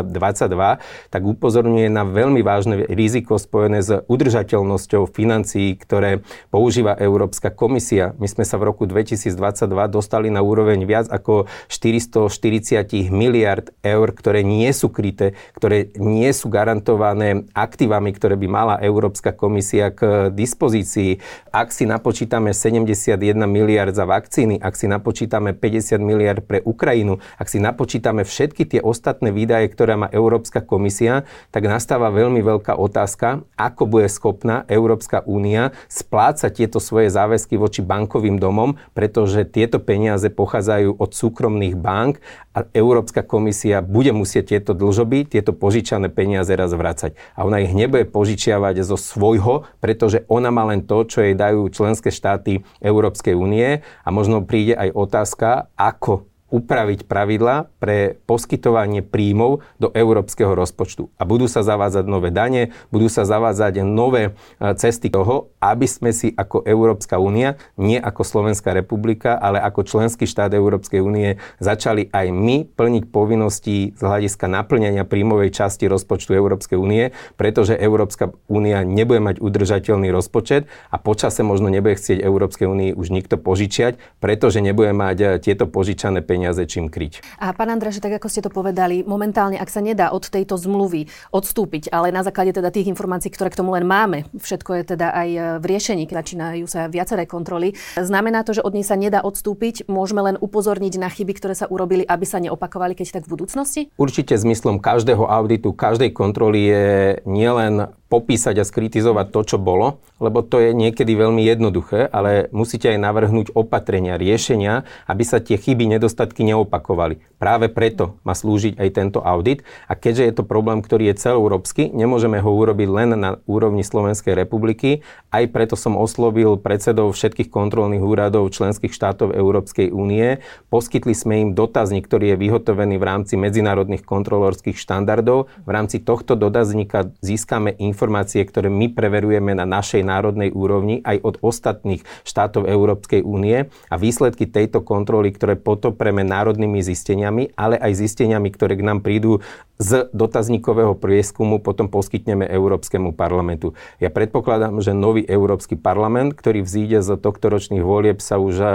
tak 1.10 1.22
upozorňujem 1.22 1.57
upozorňuje 1.58 1.90
na 1.90 2.06
veľmi 2.06 2.38
vážne 2.46 2.86
riziko 2.86 3.34
spojené 3.34 3.82
s 3.82 3.90
udržateľnosťou 3.90 5.10
financií, 5.10 5.74
ktoré 5.74 6.22
používa 6.54 6.94
Európska 6.94 7.50
komisia. 7.50 8.14
My 8.22 8.30
sme 8.30 8.46
sa 8.46 8.62
v 8.62 8.70
roku 8.70 8.86
2022 8.86 9.66
dostali 9.90 10.30
na 10.30 10.38
úroveň 10.38 10.86
viac 10.86 11.10
ako 11.10 11.50
440 11.66 13.10
miliard 13.10 13.74
eur, 13.82 14.06
ktoré 14.14 14.46
nie 14.46 14.70
sú 14.70 14.86
kryté, 14.86 15.34
ktoré 15.58 15.90
nie 15.98 16.30
sú 16.30 16.46
garantované 16.46 17.50
aktívami, 17.58 18.14
ktoré 18.14 18.38
by 18.38 18.46
mala 18.46 18.74
Európska 18.78 19.34
komisia 19.34 19.90
k 19.90 20.30
dispozícii. 20.30 21.18
Ak 21.50 21.74
si 21.74 21.90
napočítame 21.90 22.54
71 22.54 23.18
miliard 23.50 23.90
za 23.98 24.06
vakcíny, 24.06 24.62
ak 24.62 24.78
si 24.78 24.86
napočítame 24.86 25.58
50 25.58 25.98
miliard 25.98 26.38
pre 26.38 26.62
Ukrajinu, 26.62 27.18
ak 27.34 27.50
si 27.50 27.58
napočítame 27.58 28.22
všetky 28.22 28.62
tie 28.62 28.78
ostatné 28.78 29.34
výdaje, 29.34 29.66
ktoré 29.74 29.98
má 29.98 30.06
Európska 30.06 30.62
komisia, 30.62 31.26
tak 31.48 31.64
nastáva 31.64 32.12
veľmi 32.12 32.44
veľká 32.44 32.76
otázka, 32.76 33.44
ako 33.56 33.88
bude 33.88 34.08
schopná 34.12 34.68
Európska 34.68 35.24
únia 35.24 35.72
splácať 35.88 36.64
tieto 36.64 36.78
svoje 36.78 37.08
záväzky 37.08 37.56
voči 37.56 37.80
bankovým 37.80 38.36
domom, 38.36 38.76
pretože 38.92 39.48
tieto 39.48 39.80
peniaze 39.80 40.28
pochádzajú 40.28 41.00
od 41.00 41.10
súkromných 41.12 41.76
bank 41.80 42.20
a 42.52 42.68
Európska 42.76 43.24
komisia 43.24 43.80
bude 43.80 44.12
musieť 44.12 44.56
tieto 44.56 44.72
dlžoby, 44.76 45.30
tieto 45.30 45.56
požičané 45.56 46.12
peniaze 46.12 46.52
raz 46.52 46.74
vrácať. 46.74 47.16
A 47.32 47.48
ona 47.48 47.64
ich 47.64 47.72
nebude 47.72 48.04
požičiavať 48.08 48.84
zo 48.84 49.00
svojho, 49.00 49.64
pretože 49.80 50.28
ona 50.28 50.52
má 50.52 50.68
len 50.68 50.84
to, 50.84 51.06
čo 51.08 51.24
jej 51.24 51.32
dajú 51.32 51.72
členské 51.72 52.12
štáty 52.12 52.66
Európskej 52.84 53.32
únie 53.32 53.80
a 54.04 54.08
možno 54.12 54.44
príde 54.44 54.76
aj 54.76 54.90
otázka, 54.92 55.48
ako 55.78 56.28
upraviť 56.48 57.04
pravidla 57.04 57.68
pre 57.76 58.16
poskytovanie 58.24 59.04
príjmov 59.04 59.60
do 59.76 59.92
európskeho 59.92 60.56
rozpočtu. 60.56 61.12
A 61.20 61.28
budú 61.28 61.44
sa 61.44 61.60
zavádzať 61.60 62.04
nové 62.08 62.32
dane, 62.32 62.72
budú 62.88 63.12
sa 63.12 63.28
zavádzať 63.28 63.84
nové 63.84 64.32
e, 64.32 64.72
cesty 64.80 65.12
toho, 65.12 65.52
aby 65.60 65.84
sme 65.84 66.10
si 66.16 66.32
ako 66.32 66.64
Európska 66.64 67.20
únia, 67.20 67.60
nie 67.76 68.00
ako 68.00 68.24
Slovenská 68.24 68.72
republika, 68.72 69.36
ale 69.36 69.60
ako 69.60 69.84
členský 69.84 70.24
štát 70.24 70.56
Európskej 70.56 71.04
únie 71.04 71.36
začali 71.60 72.08
aj 72.08 72.26
my 72.32 72.64
plniť 72.64 73.04
povinnosti 73.12 73.92
z 73.92 74.00
hľadiska 74.00 74.48
naplňania 74.48 75.04
príjmovej 75.04 75.52
časti 75.52 75.84
rozpočtu 75.84 76.32
Európskej 76.32 76.80
únie, 76.80 77.12
pretože 77.36 77.76
Európska 77.76 78.32
únia 78.48 78.88
nebude 78.88 79.20
mať 79.20 79.36
udržateľný 79.44 80.08
rozpočet 80.08 80.64
a 80.88 80.96
počase 80.96 81.44
možno 81.44 81.68
nebude 81.68 82.00
chcieť 82.00 82.24
Európskej 82.24 82.64
únii 82.64 82.90
už 82.96 83.12
nikto 83.12 83.36
požičiať, 83.36 84.00
pretože 84.24 84.64
nebude 84.64 84.96
mať 84.96 85.16
e, 85.20 85.26
tieto 85.44 85.68
požičané 85.68 86.24
peniaze 86.24 86.37
peniaze 86.38 86.62
čím 86.70 86.86
kryť. 86.86 87.42
A 87.42 87.50
pán 87.50 87.74
Andraš, 87.74 87.98
tak 87.98 88.14
ako 88.14 88.30
ste 88.30 88.46
to 88.46 88.54
povedali, 88.54 89.02
momentálne, 89.02 89.58
ak 89.58 89.66
sa 89.66 89.82
nedá 89.82 90.14
od 90.14 90.22
tejto 90.22 90.54
zmluvy 90.54 91.10
odstúpiť, 91.34 91.90
ale 91.90 92.14
na 92.14 92.22
základe 92.22 92.54
teda 92.54 92.70
tých 92.70 92.86
informácií, 92.86 93.34
ktoré 93.34 93.50
k 93.50 93.58
tomu 93.58 93.74
len 93.74 93.82
máme, 93.82 94.30
všetko 94.38 94.70
je 94.78 94.82
teda 94.94 95.10
aj 95.10 95.28
e, 95.34 95.40
v 95.58 95.64
riešení, 95.66 96.06
začínajú 96.06 96.70
sa 96.70 96.86
viaceré 96.86 97.26
kontroly. 97.26 97.74
Znamená 97.98 98.46
to, 98.46 98.54
že 98.54 98.62
od 98.62 98.70
nej 98.70 98.86
sa 98.86 98.94
nedá 98.94 99.18
odstúpiť, 99.26 99.90
môžeme 99.90 100.22
len 100.22 100.36
upozorniť 100.38 100.94
na 101.02 101.10
chyby, 101.10 101.34
ktoré 101.34 101.58
sa 101.58 101.66
urobili, 101.66 102.06
aby 102.06 102.22
sa 102.22 102.38
neopakovali, 102.38 102.94
keď 102.94 103.18
tak 103.18 103.26
v 103.26 103.34
budúcnosti? 103.34 103.80
Určite 103.98 104.38
zmyslom 104.38 104.78
každého 104.78 105.26
auditu, 105.26 105.74
každej 105.74 106.14
kontroly 106.14 106.70
je 106.70 106.86
nielen 107.26 107.90
popísať 108.08 108.56
a 108.60 108.64
skritizovať 108.64 109.26
to, 109.30 109.40
čo 109.54 109.56
bolo, 109.60 110.00
lebo 110.18 110.40
to 110.40 110.58
je 110.58 110.72
niekedy 110.72 111.12
veľmi 111.12 111.44
jednoduché, 111.44 112.08
ale 112.08 112.48
musíte 112.56 112.88
aj 112.88 112.98
navrhnúť 112.98 113.52
opatrenia, 113.52 114.16
riešenia, 114.16 114.88
aby 115.04 115.22
sa 115.28 115.38
tie 115.44 115.60
chyby, 115.60 115.84
nedostatky 115.84 116.42
neopakovali. 116.42 117.20
Práve 117.38 117.70
preto 117.70 118.18
má 118.26 118.34
slúžiť 118.34 118.82
aj 118.82 118.88
tento 118.90 119.22
audit 119.22 119.62
a 119.86 119.94
keďže 119.94 120.26
je 120.26 120.34
to 120.34 120.42
problém, 120.42 120.82
ktorý 120.82 121.14
je 121.14 121.22
celoeurópsky, 121.22 121.94
nemôžeme 121.94 122.42
ho 122.42 122.50
urobiť 122.50 122.88
len 122.90 123.14
na 123.14 123.30
úrovni 123.46 123.86
Slovenskej 123.86 124.34
republiky, 124.34 125.06
aj 125.30 125.54
preto 125.54 125.78
som 125.78 125.94
oslovil 125.94 126.58
predsedov 126.58 127.14
všetkých 127.14 127.46
kontrolných 127.46 128.02
úradov 128.02 128.50
členských 128.50 128.90
štátov 128.90 129.38
Európskej 129.38 129.94
únie. 129.94 130.42
Poskytli 130.66 131.14
sme 131.14 131.34
im 131.46 131.50
dotazník, 131.54 132.10
ktorý 132.10 132.34
je 132.34 132.40
vyhotovený 132.42 132.98
v 132.98 133.06
rámci 133.06 133.38
medzinárodných 133.38 134.02
kontrolórskych 134.02 134.74
štandardov. 134.74 135.46
V 135.62 135.70
rámci 135.70 136.02
tohto 136.02 136.34
dotazníka 136.34 137.14
získame 137.22 137.76
informácie, 137.78 138.42
ktoré 138.42 138.66
my 138.66 138.90
preverujeme 138.90 139.54
na 139.54 139.62
našej 139.62 140.02
národnej 140.02 140.50
úrovni 140.50 141.06
aj 141.06 141.22
od 141.22 141.34
ostatných 141.44 142.02
štátov 142.26 142.66
Európskej 142.66 143.22
únie 143.22 143.70
a 143.92 143.94
výsledky 143.94 144.50
tejto 144.50 144.82
kontroly, 144.82 145.30
ktoré 145.30 145.54
potopreme 145.54 146.26
národnými 146.26 146.82
zisteniami, 146.82 147.27
ale 147.54 147.76
aj 147.76 148.00
zisteniami, 148.00 148.48
ktoré 148.48 148.74
k 148.78 148.86
nám 148.86 149.04
prídu 149.04 149.44
z 149.78 150.10
dotazníkového 150.10 150.98
prieskumu 150.98 151.62
potom 151.62 151.86
poskytneme 151.86 152.42
Európskemu 152.50 153.14
parlamentu. 153.14 153.78
Ja 154.02 154.10
predpokladám, 154.10 154.82
že 154.82 154.90
nový 154.90 155.22
Európsky 155.22 155.78
parlament, 155.78 156.34
ktorý 156.34 156.66
vzíde 156.66 156.98
z 157.00 157.14
tohto 157.14 157.46
ročných 157.46 157.86
volieb, 157.86 158.18
sa 158.18 158.42
už 158.42 158.54
e, 158.58 158.66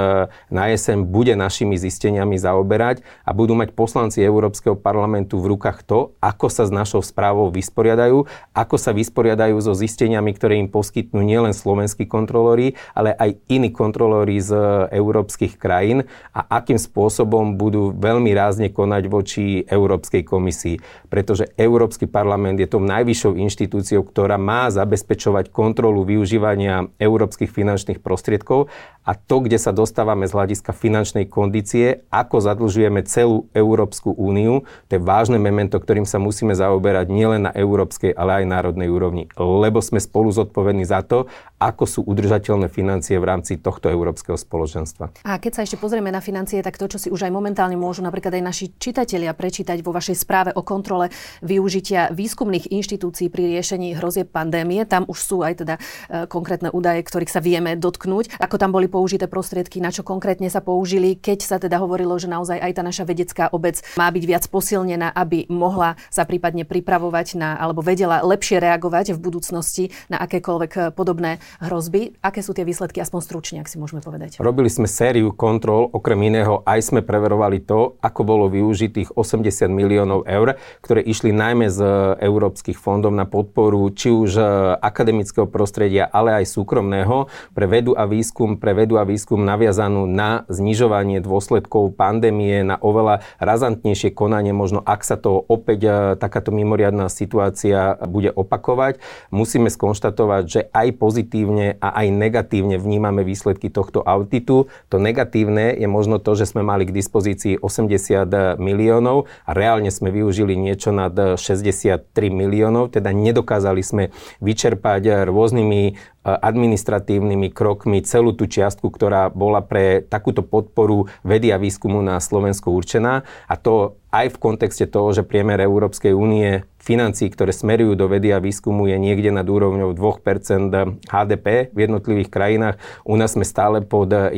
na 0.47 0.71
jeseň 0.71 1.03
bude 1.03 1.35
našimi 1.35 1.75
zisteniami 1.75 2.39
zaoberať 2.39 3.03
a 3.27 3.35
budú 3.35 3.51
mať 3.51 3.75
poslanci 3.75 4.23
Európskeho 4.23 4.79
parlamentu 4.79 5.43
v 5.43 5.59
rukách 5.59 5.83
to, 5.83 6.15
ako 6.23 6.47
sa 6.47 6.63
s 6.63 6.71
našou 6.71 7.03
správou 7.03 7.51
vysporiadajú, 7.51 8.23
ako 8.55 8.75
sa 8.79 8.95
vysporiadajú 8.95 9.59
so 9.59 9.75
zisteniami, 9.75 10.31
ktoré 10.31 10.55
im 10.55 10.71
poskytnú 10.71 11.19
nielen 11.19 11.51
slovenskí 11.51 12.07
kontrolóri, 12.07 12.79
ale 12.95 13.11
aj 13.19 13.43
iní 13.51 13.75
kontrolóri 13.75 14.39
z 14.39 14.55
európskych 14.87 15.59
krajín 15.59 16.07
a 16.31 16.63
akým 16.63 16.79
spôsobom 16.79 17.59
budú 17.59 17.91
veľmi 17.91 18.31
rázne 18.43 18.67
konať 18.75 19.03
voči 19.07 19.63
Európskej 19.63 20.27
komisii 20.27 20.75
pretože 21.13 21.45
Európsky 21.61 22.09
parlament 22.09 22.57
je 22.57 22.65
tou 22.65 22.81
najvyššou 22.81 23.37
inštitúciou, 23.37 24.01
ktorá 24.01 24.41
má 24.41 24.65
zabezpečovať 24.73 25.53
kontrolu 25.53 26.01
využívania 26.01 26.89
európskych 26.97 27.53
finančných 27.53 28.01
prostriedkov 28.01 28.65
a 29.03 29.11
to, 29.13 29.43
kde 29.43 29.59
sa 29.59 29.75
dostávame 29.75 30.23
z 30.27 30.35
hľadiska 30.35 30.71
finančnej 30.71 31.27
kondície, 31.27 32.07
ako 32.07 32.39
zadlžujeme 32.39 33.03
celú 33.03 33.51
Európsku 33.51 34.15
úniu, 34.15 34.63
to 34.87 34.95
je 34.95 35.01
vážne 35.03 35.35
memento, 35.35 35.75
ktorým 35.75 36.07
sa 36.07 36.23
musíme 36.23 36.55
zaoberať 36.55 37.11
nielen 37.11 37.47
na 37.47 37.51
európskej, 37.51 38.15
ale 38.15 38.43
aj 38.43 38.45
národnej 38.47 38.87
úrovni, 38.87 39.27
lebo 39.35 39.83
sme 39.83 39.99
spolu 39.99 40.31
zodpovední 40.31 40.87
za 40.87 41.03
to, 41.03 41.27
ako 41.59 41.83
sú 41.83 41.99
udržateľné 42.07 42.67
financie 42.71 43.19
v 43.19 43.27
rámci 43.27 43.59
tohto 43.59 43.87
európskeho 43.91 44.35
spoločenstva. 44.35 45.27
A 45.27 45.39
keď 45.39 45.51
sa 45.51 45.61
ešte 45.63 45.79
pozrieme 45.79 46.11
na 46.11 46.19
financie, 46.19 46.59
tak 46.63 46.79
to, 46.79 46.87
čo 46.87 46.99
si 46.99 47.07
už 47.11 47.27
aj 47.27 47.31
momentálne 47.31 47.75
môžu 47.79 48.03
napríklad 48.03 48.35
aj 48.39 48.43
naši 48.43 48.65
čitatelia 48.75 49.31
prečítať 49.31 49.79
vo 49.79 49.95
vašej 49.95 50.15
správe 50.19 50.51
o 50.55 50.63
kontrole 50.63 51.11
využitia 51.43 52.11
výskumných 52.11 52.71
inštitúcií 52.71 53.27
pri 53.31 53.59
riešení 53.59 53.95
hrozieb 53.95 54.31
pandémie, 54.31 54.83
tam 54.83 55.07
už 55.07 55.19
sú 55.19 55.37
aj 55.43 55.53
teda 55.63 55.75
e, 55.75 55.81
konkrétne 56.27 56.71
údaje, 56.71 57.03
ktorých 57.03 57.31
sa 57.31 57.39
vieme 57.39 57.75
dotknúť, 57.79 58.39
ako 58.39 58.55
tam 58.59 58.75
boli 58.75 58.91
použité 58.93 59.25
prostriedky, 59.25 59.81
na 59.81 59.89
čo 59.89 60.05
konkrétne 60.05 60.45
sa 60.53 60.61
použili, 60.61 61.17
keď 61.17 61.39
sa 61.41 61.57
teda 61.57 61.81
hovorilo, 61.81 62.13
že 62.21 62.29
naozaj 62.29 62.61
aj 62.61 62.71
tá 62.77 62.85
naša 62.85 63.09
vedecká 63.09 63.49
obec 63.49 63.81
má 63.97 64.13
byť 64.13 64.23
viac 64.29 64.45
posilnená, 64.45 65.09
aby 65.17 65.49
mohla 65.49 65.97
sa 66.13 66.29
prípadne 66.29 66.61
pripravovať 66.61 67.41
na, 67.41 67.57
alebo 67.57 67.81
vedela 67.81 68.21
lepšie 68.21 68.61
reagovať 68.61 69.17
v 69.17 69.23
budúcnosti 69.23 69.89
na 70.13 70.21
akékoľvek 70.21 70.93
podobné 70.93 71.41
hrozby. 71.57 72.13
Aké 72.21 72.45
sú 72.45 72.53
tie 72.53 72.61
výsledky, 72.61 73.01
aspoň 73.01 73.21
stručne, 73.25 73.57
ak 73.63 73.71
si 73.71 73.81
môžeme 73.81 74.03
povedať? 74.05 74.37
Robili 74.37 74.69
sme 74.69 74.85
sériu 74.85 75.33
kontrol, 75.33 75.89
okrem 75.89 76.29
iného 76.29 76.61
aj 76.67 76.93
sme 76.93 76.99
preverovali 76.99 77.63
to, 77.63 77.95
ako 78.03 78.21
bolo 78.27 78.45
využitých 78.51 79.15
80 79.15 79.71
miliónov 79.71 80.27
eur, 80.27 80.59
ktoré 80.83 80.99
išli 80.99 81.31
najmä 81.31 81.71
z 81.71 81.79
európskych 82.19 82.75
fondov 82.75 83.15
na 83.15 83.23
podporu 83.23 83.87
či 83.95 84.11
už 84.11 84.37
akademického 84.83 85.47
prostredia, 85.47 86.11
ale 86.11 86.43
aj 86.43 86.51
súkromného 86.51 87.31
pre 87.55 87.65
vedu 87.71 87.95
a 87.95 88.03
výskum, 88.03 88.59
pre 88.59 88.75
vedu 88.75 88.82
a 88.91 89.07
výskum 89.07 89.47
naviazanú 89.47 90.03
na 90.03 90.43
znižovanie 90.51 91.23
dôsledkov 91.23 91.95
pandémie, 91.95 92.67
na 92.67 92.75
oveľa 92.75 93.23
razantnejšie 93.39 94.11
konanie, 94.11 94.51
možno 94.51 94.83
ak 94.83 95.07
sa 95.07 95.15
to 95.15 95.39
opäť 95.39 95.79
e, 95.87 95.91
takáto 96.19 96.51
mimoriadná 96.51 97.07
situácia 97.07 97.95
bude 98.03 98.35
opakovať. 98.35 98.99
Musíme 99.31 99.71
skonštatovať, 99.71 100.43
že 100.43 100.61
aj 100.75 100.87
pozitívne 100.99 101.79
a 101.79 102.03
aj 102.03 102.07
negatívne 102.11 102.75
vnímame 102.75 103.23
výsledky 103.23 103.71
tohto 103.71 104.03
auditu. 104.03 104.67
To 104.91 104.97
negatívne 104.99 105.71
je 105.79 105.87
možno 105.87 106.19
to, 106.19 106.35
že 106.35 106.51
sme 106.51 106.67
mali 106.67 106.83
k 106.83 106.91
dispozícii 106.91 107.63
80 107.63 108.59
miliónov 108.59 109.31
a 109.47 109.55
reálne 109.55 109.87
sme 109.87 110.11
využili 110.11 110.59
niečo 110.59 110.91
nad 110.91 111.15
63 111.15 112.11
miliónov, 112.27 112.91
teda 112.91 113.15
nedokázali 113.15 113.79
sme 113.79 114.03
vyčerpať 114.43 115.29
rôznymi 115.29 116.13
administratívnymi 116.23 117.51
krokmi 117.51 117.99
celú 118.01 118.31
tú 118.31 118.47
čiastku, 118.47 118.87
ktorá 118.87 119.27
bola 119.27 119.59
pre 119.59 120.01
takúto 120.07 120.41
podporu 120.41 121.11
vedy 121.21 121.51
a 121.51 121.59
výskumu 121.59 121.99
na 121.99 122.17
Slovensku 122.23 122.71
určená. 122.71 123.27
A 123.47 123.55
to 123.59 123.99
aj 124.09 124.31
v 124.31 124.41
kontexte 124.41 124.87
toho, 124.87 125.11
že 125.11 125.27
priemer 125.27 125.59
Európskej 125.59 126.15
únie 126.15 126.63
v 126.83 126.99
financí, 126.99 127.31
ktoré 127.31 127.55
smerujú 127.55 127.95
do 127.95 128.11
vedy 128.11 128.35
a 128.35 128.43
výskumu 128.43 128.91
je 128.91 128.99
niekde 128.99 129.31
nad 129.31 129.47
úrovňou 129.47 129.95
2% 129.95 130.99
HDP 131.07 131.71
v 131.71 131.77
jednotlivých 131.79 132.27
krajinách. 132.27 132.75
U 133.07 133.15
nás 133.15 133.39
sme 133.39 133.47
stále 133.47 133.79
pod 133.79 134.11
1%. 134.11 134.35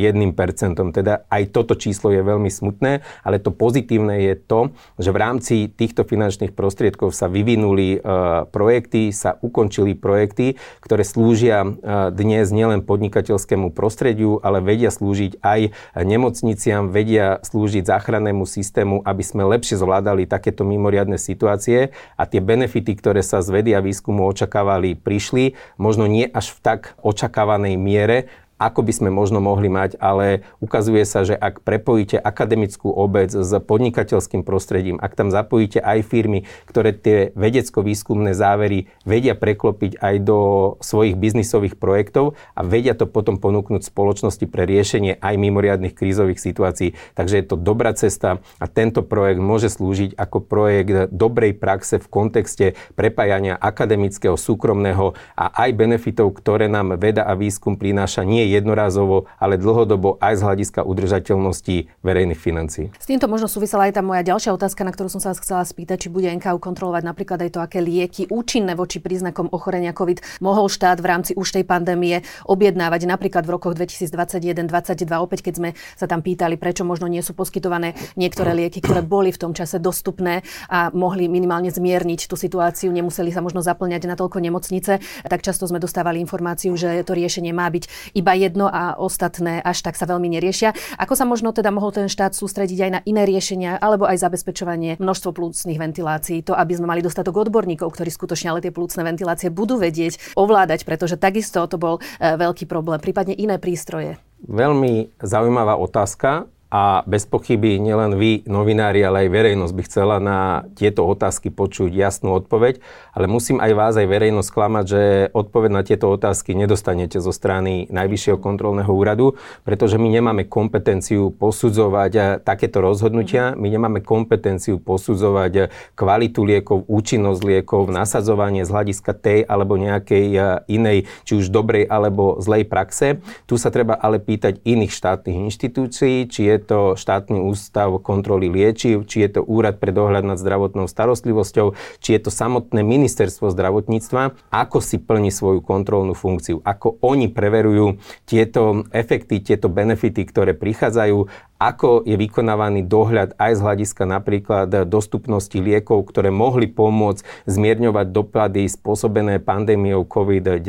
Teda 0.94 1.26
aj 1.34 1.50
toto 1.50 1.74
číslo 1.74 2.14
je 2.14 2.22
veľmi 2.22 2.54
smutné, 2.54 3.02
ale 3.26 3.42
to 3.42 3.50
pozitívne 3.50 4.30
je 4.30 4.38
to, 4.38 4.70
že 5.02 5.10
v 5.10 5.18
rámci 5.18 5.56
týchto 5.74 6.06
finančných 6.06 6.54
prostriedkov 6.54 7.18
sa 7.18 7.26
vyvinuli 7.26 7.98
uh, 7.98 8.46
projekty, 8.54 9.10
sa 9.10 9.42
ukončili 9.42 9.98
projekty, 9.98 10.62
ktoré 10.86 11.02
slúžia 11.02 11.66
uh, 11.66 12.14
dnes 12.14 12.54
nielen 12.54 12.86
podnikateľskému 12.86 13.74
prostrediu, 13.74 14.38
ale 14.46 14.62
vedia 14.62 14.94
slúžiť 14.94 15.42
aj 15.42 15.74
nemocniciam, 15.98 16.94
vedia 16.94 17.42
slúžiť 17.42 17.90
záchrannému 17.90 18.46
systému, 18.46 19.02
aby 19.02 19.24
sme 19.26 19.50
lepšie 19.50 19.82
zvládali 19.82 20.30
takéto 20.30 20.62
mimoriadne 20.62 21.18
situácie 21.18 21.90
a 22.14 22.35
tie 22.36 22.44
benefity, 22.44 23.00
ktoré 23.00 23.24
sa 23.24 23.40
z 23.40 23.48
vedy 23.56 23.72
a 23.72 23.80
výskumu 23.80 24.28
očakávali, 24.28 25.00
prišli, 25.00 25.56
možno 25.80 26.04
nie 26.04 26.28
až 26.28 26.52
v 26.52 26.60
tak 26.60 26.82
očakávanej 27.00 27.80
miere, 27.80 28.28
ako 28.56 28.88
by 28.88 28.94
sme 28.96 29.10
možno 29.12 29.44
mohli 29.44 29.68
mať, 29.68 30.00
ale 30.00 30.48
ukazuje 30.64 31.04
sa, 31.04 31.28
že 31.28 31.36
ak 31.36 31.60
prepojíte 31.68 32.16
akademickú 32.16 32.88
obec 32.88 33.28
s 33.36 33.52
podnikateľským 33.52 34.48
prostredím, 34.48 34.96
ak 34.96 35.12
tam 35.12 35.28
zapojíte 35.28 35.84
aj 35.84 36.00
firmy, 36.08 36.48
ktoré 36.72 36.96
tie 36.96 37.36
vedecko-výskumné 37.36 38.32
závery 38.32 38.88
vedia 39.04 39.36
preklopiť 39.36 40.00
aj 40.00 40.16
do 40.24 40.40
svojich 40.80 41.20
biznisových 41.20 41.76
projektov 41.76 42.40
a 42.56 42.64
vedia 42.64 42.96
to 42.96 43.12
potom 43.12 43.36
ponúknuť 43.36 43.84
spoločnosti 43.84 44.48
pre 44.48 44.64
riešenie 44.64 45.20
aj 45.20 45.36
mimoriadnych 45.36 45.92
krízových 45.92 46.40
situácií. 46.40 46.96
Takže 47.20 47.44
je 47.44 47.46
to 47.46 47.60
dobrá 47.60 47.92
cesta 47.92 48.40
a 48.64 48.66
tento 48.72 49.04
projekt 49.04 49.44
môže 49.44 49.68
slúžiť 49.68 50.16
ako 50.16 50.38
projekt 50.40 51.12
dobrej 51.12 51.60
praxe 51.60 52.00
v 52.00 52.08
kontexte 52.08 52.66
prepájania 52.96 53.60
akademického, 53.60 54.40
súkromného 54.40 55.12
a 55.36 55.52
aj 55.68 55.70
benefitov, 55.76 56.32
ktoré 56.40 56.72
nám 56.72 56.96
veda 56.96 57.28
a 57.28 57.36
výskum 57.36 57.76
prináša 57.76 58.24
nie 58.24 58.45
jednorázovo, 58.50 59.26
ale 59.42 59.58
dlhodobo 59.58 60.18
aj 60.22 60.34
z 60.40 60.42
hľadiska 60.46 60.82
udržateľnosti 60.86 61.76
verejných 62.02 62.40
financií. 62.40 62.92
S 62.96 63.08
týmto 63.10 63.26
možno 63.26 63.50
súvisela 63.50 63.90
aj 63.90 63.98
tá 63.98 64.02
moja 64.06 64.22
ďalšia 64.22 64.54
otázka, 64.54 64.86
na 64.86 64.94
ktorú 64.94 65.10
som 65.10 65.22
sa 65.24 65.34
vás 65.34 65.42
chcela 65.42 65.66
spýtať, 65.66 66.06
či 66.06 66.14
bude 66.14 66.30
NKU 66.30 66.62
kontrolovať 66.62 67.04
napríklad 67.04 67.40
aj 67.48 67.52
to, 67.56 67.60
aké 67.64 67.80
lieky 67.82 68.30
účinné 68.30 68.78
voči 68.78 69.02
príznakom 69.02 69.50
ochorenia 69.50 69.96
COVID 69.96 70.44
mohol 70.44 70.70
štát 70.70 71.02
v 71.02 71.08
rámci 71.08 71.32
už 71.34 71.56
tej 71.56 71.64
pandémie 71.66 72.22
objednávať 72.46 73.08
napríklad 73.10 73.48
v 73.48 73.52
rokoch 73.58 73.74
2021-2022, 73.74 75.08
opäť 75.18 75.40
keď 75.48 75.54
sme 75.56 75.70
sa 75.96 76.06
tam 76.06 76.22
pýtali, 76.22 76.60
prečo 76.60 76.84
možno 76.84 77.08
nie 77.08 77.24
sú 77.24 77.34
poskytované 77.34 77.96
niektoré 78.20 78.54
lieky, 78.54 78.84
ktoré 78.84 79.02
boli 79.02 79.32
v 79.32 79.42
tom 79.42 79.52
čase 79.56 79.80
dostupné 79.82 80.44
a 80.70 80.92
mohli 80.92 81.32
minimálne 81.32 81.72
zmierniť 81.72 82.28
tú 82.30 82.36
situáciu, 82.38 82.92
nemuseli 82.92 83.32
sa 83.32 83.40
možno 83.40 83.64
zaplňať 83.64 84.06
na 84.06 84.16
toľko 84.20 84.44
nemocnice, 84.44 85.00
tak 85.26 85.40
často 85.42 85.66
sme 85.66 85.80
dostávali 85.80 86.20
informáciu, 86.20 86.76
že 86.76 87.02
to 87.08 87.16
riešenie 87.16 87.56
má 87.56 87.66
byť 87.72 88.14
iba 88.14 88.35
jedno 88.36 88.68
a 88.68 89.00
ostatné 89.00 89.64
až 89.64 89.82
tak 89.82 89.96
sa 89.96 90.06
veľmi 90.06 90.28
neriešia. 90.36 90.76
Ako 91.00 91.16
sa 91.16 91.24
možno 91.24 91.56
teda 91.56 91.72
mohol 91.72 91.96
ten 91.96 92.12
štát 92.12 92.36
sústrediť 92.36 92.80
aj 92.86 92.92
na 92.92 93.02
iné 93.08 93.24
riešenia 93.24 93.80
alebo 93.80 94.06
aj 94.06 94.22
zabezpečovanie 94.22 95.00
množstvo 95.00 95.32
plúcnych 95.32 95.80
ventilácií, 95.80 96.44
to 96.44 96.54
aby 96.54 96.76
sme 96.76 96.92
mali 96.92 97.02
dostatok 97.02 97.48
odborníkov, 97.48 97.90
ktorí 97.92 98.12
skutočne 98.12 98.52
ale 98.52 98.64
tie 98.64 98.76
plúcne 98.76 99.02
ventilácie 99.02 99.48
budú 99.50 99.80
vedieť 99.80 100.36
ovládať, 100.36 100.84
pretože 100.84 101.16
takisto 101.16 101.64
to 101.66 101.80
bol 101.80 101.98
e, 101.98 102.02
veľký 102.20 102.68
problém, 102.68 103.00
prípadne 103.00 103.34
iné 103.34 103.56
prístroje. 103.58 104.20
Veľmi 104.46 105.16
zaujímavá 105.24 105.80
otázka 105.80 106.52
a 106.76 107.08
bez 107.08 107.24
pochyby 107.24 107.80
nielen 107.80 108.20
vy, 108.20 108.44
novinári, 108.44 109.00
ale 109.00 109.24
aj 109.24 109.30
verejnosť 109.32 109.74
by 109.80 109.84
chcela 109.88 110.20
na 110.20 110.68
tieto 110.76 111.08
otázky 111.08 111.48
počuť 111.48 111.88
jasnú 111.96 112.36
odpoveď, 112.36 112.84
ale 113.16 113.32
musím 113.32 113.64
aj 113.64 113.72
vás, 113.72 113.94
aj 113.96 114.12
verejnosť 114.12 114.50
klamať, 114.52 114.84
že 114.84 115.02
odpoveď 115.32 115.72
na 115.72 115.88
tieto 115.88 116.12
otázky 116.12 116.52
nedostanete 116.52 117.24
zo 117.24 117.32
strany 117.32 117.88
Najvyššieho 117.88 118.44
kontrolného 118.44 118.92
úradu, 118.92 119.40
pretože 119.64 119.96
my 119.96 120.12
nemáme 120.12 120.52
kompetenciu 120.52 121.32
posudzovať 121.32 122.44
takéto 122.44 122.84
rozhodnutia, 122.84 123.56
my 123.56 123.72
nemáme 123.72 124.04
kompetenciu 124.04 124.76
posudzovať 124.84 125.72
kvalitu 125.96 126.44
liekov, 126.44 126.92
účinnosť 126.92 127.40
liekov, 127.40 127.88
nasadzovanie 127.88 128.68
z 128.68 128.74
hľadiska 128.76 129.16
tej 129.16 129.48
alebo 129.48 129.80
nejakej 129.80 130.60
inej, 130.68 131.08
či 131.24 131.40
už 131.40 131.56
dobrej 131.56 131.88
alebo 131.88 132.36
zlej 132.44 132.68
praxe. 132.68 133.24
Tu 133.48 133.56
sa 133.56 133.72
treba 133.72 133.96
ale 133.96 134.20
pýtať 134.20 134.60
iných 134.68 134.92
štátnych 134.92 135.40
inštitúcií, 135.48 136.28
či 136.28 136.52
je 136.52 136.65
to 136.66 136.80
štátny 136.98 137.38
ústav 137.38 137.94
kontroly 138.02 138.50
liečiv, 138.50 139.06
či 139.06 139.24
je 139.24 139.40
to 139.40 139.42
úrad 139.46 139.78
pre 139.78 139.94
dohľad 139.94 140.26
nad 140.26 140.42
zdravotnou 140.42 140.90
starostlivosťou, 140.90 141.78
či 142.02 142.10
je 142.18 142.20
to 142.26 142.32
samotné 142.34 142.82
ministerstvo 142.82 143.54
zdravotníctva, 143.54 144.34
ako 144.50 144.78
si 144.82 144.98
plní 144.98 145.30
svoju 145.30 145.62
kontrolnú 145.62 146.18
funkciu, 146.18 146.66
ako 146.66 146.98
oni 147.06 147.30
preverujú 147.30 148.02
tieto 148.26 148.84
efekty, 148.90 149.40
tieto 149.40 149.70
benefity, 149.70 150.26
ktoré 150.26 150.58
prichádzajú 150.58 151.30
ako 151.56 152.04
je 152.04 152.20
vykonávaný 152.20 152.84
dohľad 152.84 153.40
aj 153.40 153.52
z 153.56 153.64
hľadiska 153.64 154.04
napríklad 154.04 154.68
dostupnosti 154.86 155.56
liekov, 155.56 156.12
ktoré 156.12 156.28
mohli 156.28 156.68
pomôcť 156.68 157.24
zmierňovať 157.48 158.12
dopady 158.12 158.68
spôsobené 158.68 159.40
pandémiou 159.40 160.04
COVID-19, 160.04 160.62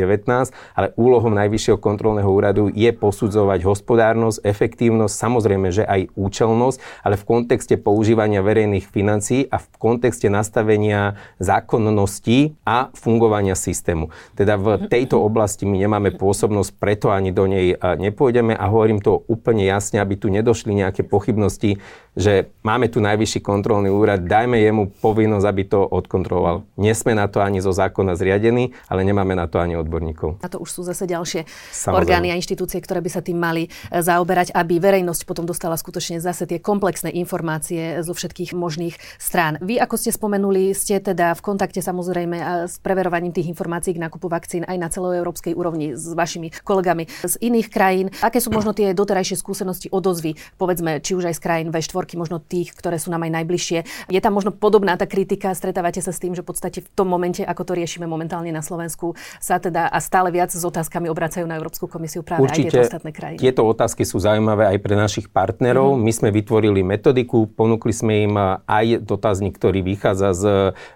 ale 0.79 0.95
úlohom 0.95 1.35
Najvyššieho 1.35 1.83
kontrolného 1.83 2.31
úradu 2.31 2.71
je 2.71 2.89
posudzovať 2.95 3.67
hospodárnosť, 3.67 4.47
efektívnosť, 4.47 5.15
samozrejme, 5.15 5.69
že 5.75 5.83
aj 5.83 6.15
účelnosť, 6.15 6.79
ale 7.03 7.19
v 7.19 7.25
kontexte 7.27 7.75
používania 7.77 8.47
verejných 8.47 8.87
financií 8.87 9.45
a 9.51 9.59
v 9.59 9.67
kontexte 9.83 10.31
nastavenia 10.31 11.19
zákonnosti 11.43 12.55
a 12.63 12.95
fungovania 12.95 13.59
systému. 13.59 14.15
Teda 14.39 14.55
v 14.55 14.87
tejto 14.87 15.19
oblasti 15.19 15.67
my 15.67 15.83
nemáme 15.83 16.15
pôsobnosť, 16.15 16.71
preto 16.79 17.11
ani 17.11 17.35
do 17.35 17.51
nej 17.51 17.75
nepôjdeme 17.75 18.55
a 18.55 18.71
hovorím 18.71 19.03
to 19.03 19.27
úplne 19.27 19.67
jasne, 19.67 19.99
aby 19.99 20.15
tu 20.15 20.31
nedošli 20.31 20.79
nejaké 20.87 21.03
pochybnosti, 21.03 21.83
že 22.17 22.49
máme 22.65 22.89
tu 22.89 23.05
najvyšší 23.05 23.45
kontrolný 23.45 23.93
úrad, 23.93 24.25
dajme 24.25 24.57
jemu 24.57 24.89
povinnosť, 25.05 25.47
aby 25.47 25.63
to 25.69 25.85
odkontroloval. 25.85 26.65
Nie 26.81 26.97
sme 26.97 27.13
na 27.13 27.29
to 27.29 27.45
ani 27.45 27.61
zo 27.61 27.77
zákona 27.77 28.17
zriadení, 28.17 28.73
ale 28.89 29.05
nemáme 29.05 29.37
na 29.37 29.45
to 29.45 29.61
ani 29.61 29.77
odborníkov. 29.77 30.41
A 30.41 30.49
to 30.49 30.57
už 30.63 30.71
sú 30.73 30.81
zase 30.87 31.05
ďalšie 31.05 31.45
Samozrejme. 31.45 32.01
orgány 32.01 32.29
a 32.33 32.39
inštitúcie, 32.41 32.81
ktoré 32.81 33.05
by 33.05 33.11
sa 33.13 33.21
tým 33.21 33.37
mali 33.37 33.69
e, 33.69 34.01
zaoberať, 34.01 34.57
aby 34.57 34.81
verejnosť 34.81 35.29
potom 35.29 35.45
dostala 35.45 35.77
skutočne 35.77 36.17
zase 36.23 36.49
tie 36.49 36.57
komplexné 36.57 37.13
informácie 37.13 38.01
zo 38.01 38.17
všetkých 38.17 38.57
možných 38.57 38.97
strán. 39.21 39.61
Vy, 39.61 39.77
ako 39.77 40.01
ste 40.01 40.15
spomenuli, 40.15 40.73
ste 40.73 41.03
teda 41.03 41.37
v 41.37 41.45
kontakte 41.45 41.85
samozrejme 41.85 42.65
s 42.65 42.81
preverovaním 42.81 43.37
tých 43.37 43.53
informácií 43.53 43.93
k 43.93 44.01
nákupu 44.01 44.33
vakcín 44.33 44.65
aj 44.65 44.77
na 44.81 44.89
celoeurópskej 44.89 45.53
úrovni 45.53 45.93
s 45.93 46.09
vašimi 46.17 46.49
kolegami 46.65 47.11
z 47.27 47.35
iných 47.45 47.69
krajín. 47.69 48.09
Aké 48.25 48.41
sú 48.41 48.49
možno 48.49 48.73
tie 48.73 48.97
doterajšie 48.97 49.37
skúsenosti 49.37 49.93
odozvy, 49.93 50.39
povedzme, 50.67 50.99
či 50.99 51.15
už 51.15 51.31
aj 51.31 51.39
z 51.39 51.41
krajín 51.47 51.69
V4, 51.71 51.87
štvorky, 51.87 52.19
možno 52.19 52.43
tých, 52.43 52.75
ktoré 52.75 52.99
sú 52.99 53.15
nám 53.15 53.23
aj 53.23 53.39
najbližšie. 53.39 53.79
Je 54.11 54.19
tam 54.19 54.35
možno 54.35 54.51
podobná 54.51 54.99
tá 54.99 55.07
kritika, 55.07 55.55
stretávate 55.55 56.03
sa 56.03 56.11
s 56.11 56.19
tým, 56.19 56.35
že 56.35 56.43
v 56.43 56.51
podstate 56.51 56.83
v 56.83 56.89
tom 56.99 57.07
momente, 57.07 57.47
ako 57.47 57.63
to 57.63 57.73
riešime 57.79 58.11
momentálne 58.11 58.51
na 58.51 58.59
Slovensku, 58.59 59.15
sa 59.39 59.63
teda 59.63 59.87
a 59.87 60.03
stále 60.03 60.35
viac 60.35 60.51
s 60.51 60.59
otázkami 60.59 61.07
obracajú 61.07 61.47
na 61.47 61.55
Európsku 61.55 61.87
komisiu 61.87 62.27
práve 62.27 62.43
Určite, 62.43 62.67
aj 62.67 62.75
tieto 62.75 62.83
ostatné 62.83 63.11
krajiny. 63.15 63.39
Tieto 63.39 63.63
otázky 63.63 64.03
sú 64.03 64.19
zaujímavé 64.19 64.75
aj 64.75 64.79
pre 64.83 64.99
našich 64.99 65.31
partnerov. 65.31 65.95
Mm-hmm. 65.95 66.03
My 66.03 66.13
sme 66.13 66.29
vytvorili 66.35 66.81
metodiku, 66.83 67.47
ponúkli 67.47 67.95
sme 67.95 68.27
im 68.27 68.35
aj 68.67 69.07
dotazník, 69.07 69.55
ktorý 69.55 69.87
vychádza 69.87 70.35
z 70.35 70.45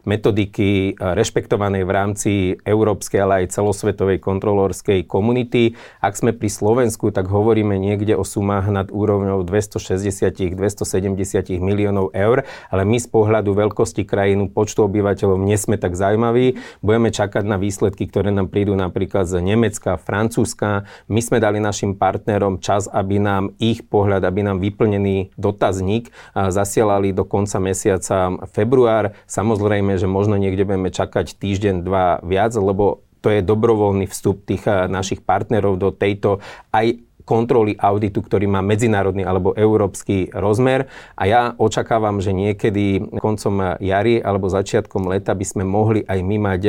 metodiky 0.02 0.98
rešpektovanej 0.98 1.87
v 1.87 1.92
rámci 1.94 2.33
európskej, 2.66 3.22
ale 3.22 3.46
aj 3.46 3.54
celosvetovej 3.54 4.18
kontrolórskej 4.18 5.06
komunity. 5.06 5.78
Ak 6.02 6.18
sme 6.18 6.35
pri 6.35 6.50
Slovensku, 6.50 7.14
tak 7.14 7.30
hovoríme 7.30 7.78
niekde 7.78 8.18
o 8.18 8.26
sumách 8.26 8.74
nad 8.74 8.88
úrovňou 8.90 9.46
260 9.46 9.60
270 9.66 10.57
70 10.57 11.61
miliónov 11.61 12.14
eur, 12.16 12.49
ale 12.70 12.83
my 12.88 12.96
z 12.96 13.09
pohľadu 13.11 13.53
veľkosti 13.53 14.07
krajinu, 14.09 14.49
počtu 14.49 14.87
obyvateľov 14.87 15.37
nie 15.42 15.59
sme 15.59 15.77
tak 15.77 15.99
zaujímaví. 15.99 16.57
Budeme 16.81 17.12
čakať 17.12 17.44
na 17.44 17.61
výsledky, 17.61 18.09
ktoré 18.09 18.33
nám 18.33 18.49
prídu 18.49 18.73
napríklad 18.79 19.29
z 19.29 19.42
Nemecka, 19.42 20.01
Francúzska. 20.01 20.88
My 21.11 21.20
sme 21.20 21.42
dali 21.42 21.61
našim 21.61 21.99
partnerom 21.99 22.62
čas, 22.62 22.87
aby 22.88 23.20
nám 23.20 23.53
ich 23.61 23.85
pohľad, 23.85 24.25
aby 24.25 24.46
nám 24.46 24.62
vyplnený 24.62 25.35
dotazník 25.37 26.14
zasielali 26.33 27.12
do 27.12 27.27
konca 27.27 27.59
mesiaca 27.59 28.38
február. 28.55 29.12
Samozrejme, 29.27 29.99
že 29.99 30.07
možno 30.07 30.38
niekde 30.38 30.64
budeme 30.64 30.88
čakať 30.94 31.37
týždeň, 31.37 31.83
dva 31.83 32.23
viac, 32.23 32.55
lebo 32.55 33.03
to 33.20 33.29
je 33.29 33.44
dobrovoľný 33.44 34.09
vstup 34.09 34.49
tých 34.49 34.64
našich 34.64 35.20
partnerov 35.20 35.77
do 35.77 35.92
tejto 35.92 36.40
aj 36.73 37.05
kontroly 37.31 37.79
auditu, 37.79 38.27
ktorý 38.27 38.51
má 38.51 38.59
medzinárodný 38.59 39.23
alebo 39.23 39.55
európsky 39.55 40.27
rozmer. 40.35 40.90
A 41.14 41.31
ja 41.31 41.55
očakávam, 41.55 42.19
že 42.19 42.35
niekedy 42.35 43.14
koncom 43.23 43.79
jary 43.79 44.19
alebo 44.19 44.51
začiatkom 44.51 45.07
leta 45.07 45.31
by 45.38 45.47
sme 45.47 45.62
mohli 45.62 46.03
aj 46.03 46.19
my 46.27 46.37
mať 46.43 46.62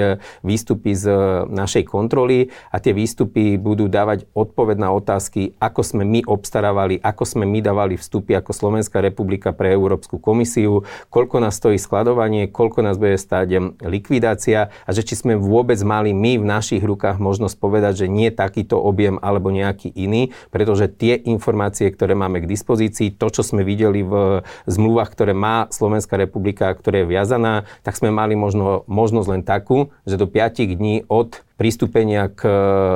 výstupy 0.45 0.93
z 0.93 1.09
našej 1.49 1.89
kontroly 1.89 2.53
a 2.69 2.77
tie 2.77 2.93
výstupy 2.93 3.57
budú 3.57 3.89
dávať 3.89 4.29
odpoveď 4.37 4.77
na 4.77 4.93
otázky, 4.93 5.57
ako 5.57 5.81
sme 5.81 6.03
my 6.05 6.21
obstarávali, 6.29 7.01
ako 7.01 7.23
sme 7.25 7.49
my 7.49 7.59
dávali 7.65 7.97
vstupy 7.97 8.37
ako 8.37 8.53
Slovenská 8.53 9.01
republika 9.01 9.49
pre 9.55 9.73
Európsku 9.73 10.21
komisiu, 10.21 10.85
koľko 11.09 11.41
nás 11.41 11.57
stojí 11.57 11.81
skladovanie, 11.81 12.51
koľko 12.51 12.85
nás 12.85 13.01
bude 13.01 13.17
stáť 13.17 13.73
likvidácia 13.81 14.69
a 14.85 14.89
že 14.93 15.01
či 15.01 15.17
sme 15.17 15.39
vôbec 15.39 15.81
mali 15.81 16.13
my 16.13 16.37
v 16.37 16.45
našich 16.45 16.83
rukách 16.85 17.17
možnosť 17.17 17.55
povedať, 17.57 18.05
že 18.05 18.07
nie 18.11 18.29
takýto 18.29 18.77
objem 18.77 19.17
alebo 19.23 19.49
nejaký 19.49 19.89
iný, 19.95 20.35
pretože 20.51 20.91
tie 20.91 21.15
informácie, 21.17 21.89
ktoré 21.89 22.13
máme 22.13 22.43
k 22.43 22.51
dispozícii, 22.51 23.15
to, 23.15 23.31
čo 23.31 23.41
sme 23.41 23.63
videli 23.63 24.03
v 24.03 24.43
zmluvách, 24.67 25.09
ktoré 25.15 25.31
má 25.31 25.71
Slovenská 25.71 26.19
republika, 26.19 26.69
ktoré 26.75 27.07
je 27.07 27.11
viazaná, 27.15 27.65
tak 27.81 27.97
sme 27.97 28.11
mali 28.11 28.37
možno, 28.37 28.83
možnosť 28.85 29.27
len 29.31 29.41
takú, 29.41 29.89
že 30.03 30.19
do 30.19 30.27
5 30.27 30.77
dní 30.77 31.07
od 31.07 31.41
pristúpenia 31.61 32.25
k 32.25 32.41
e, 32.41 32.53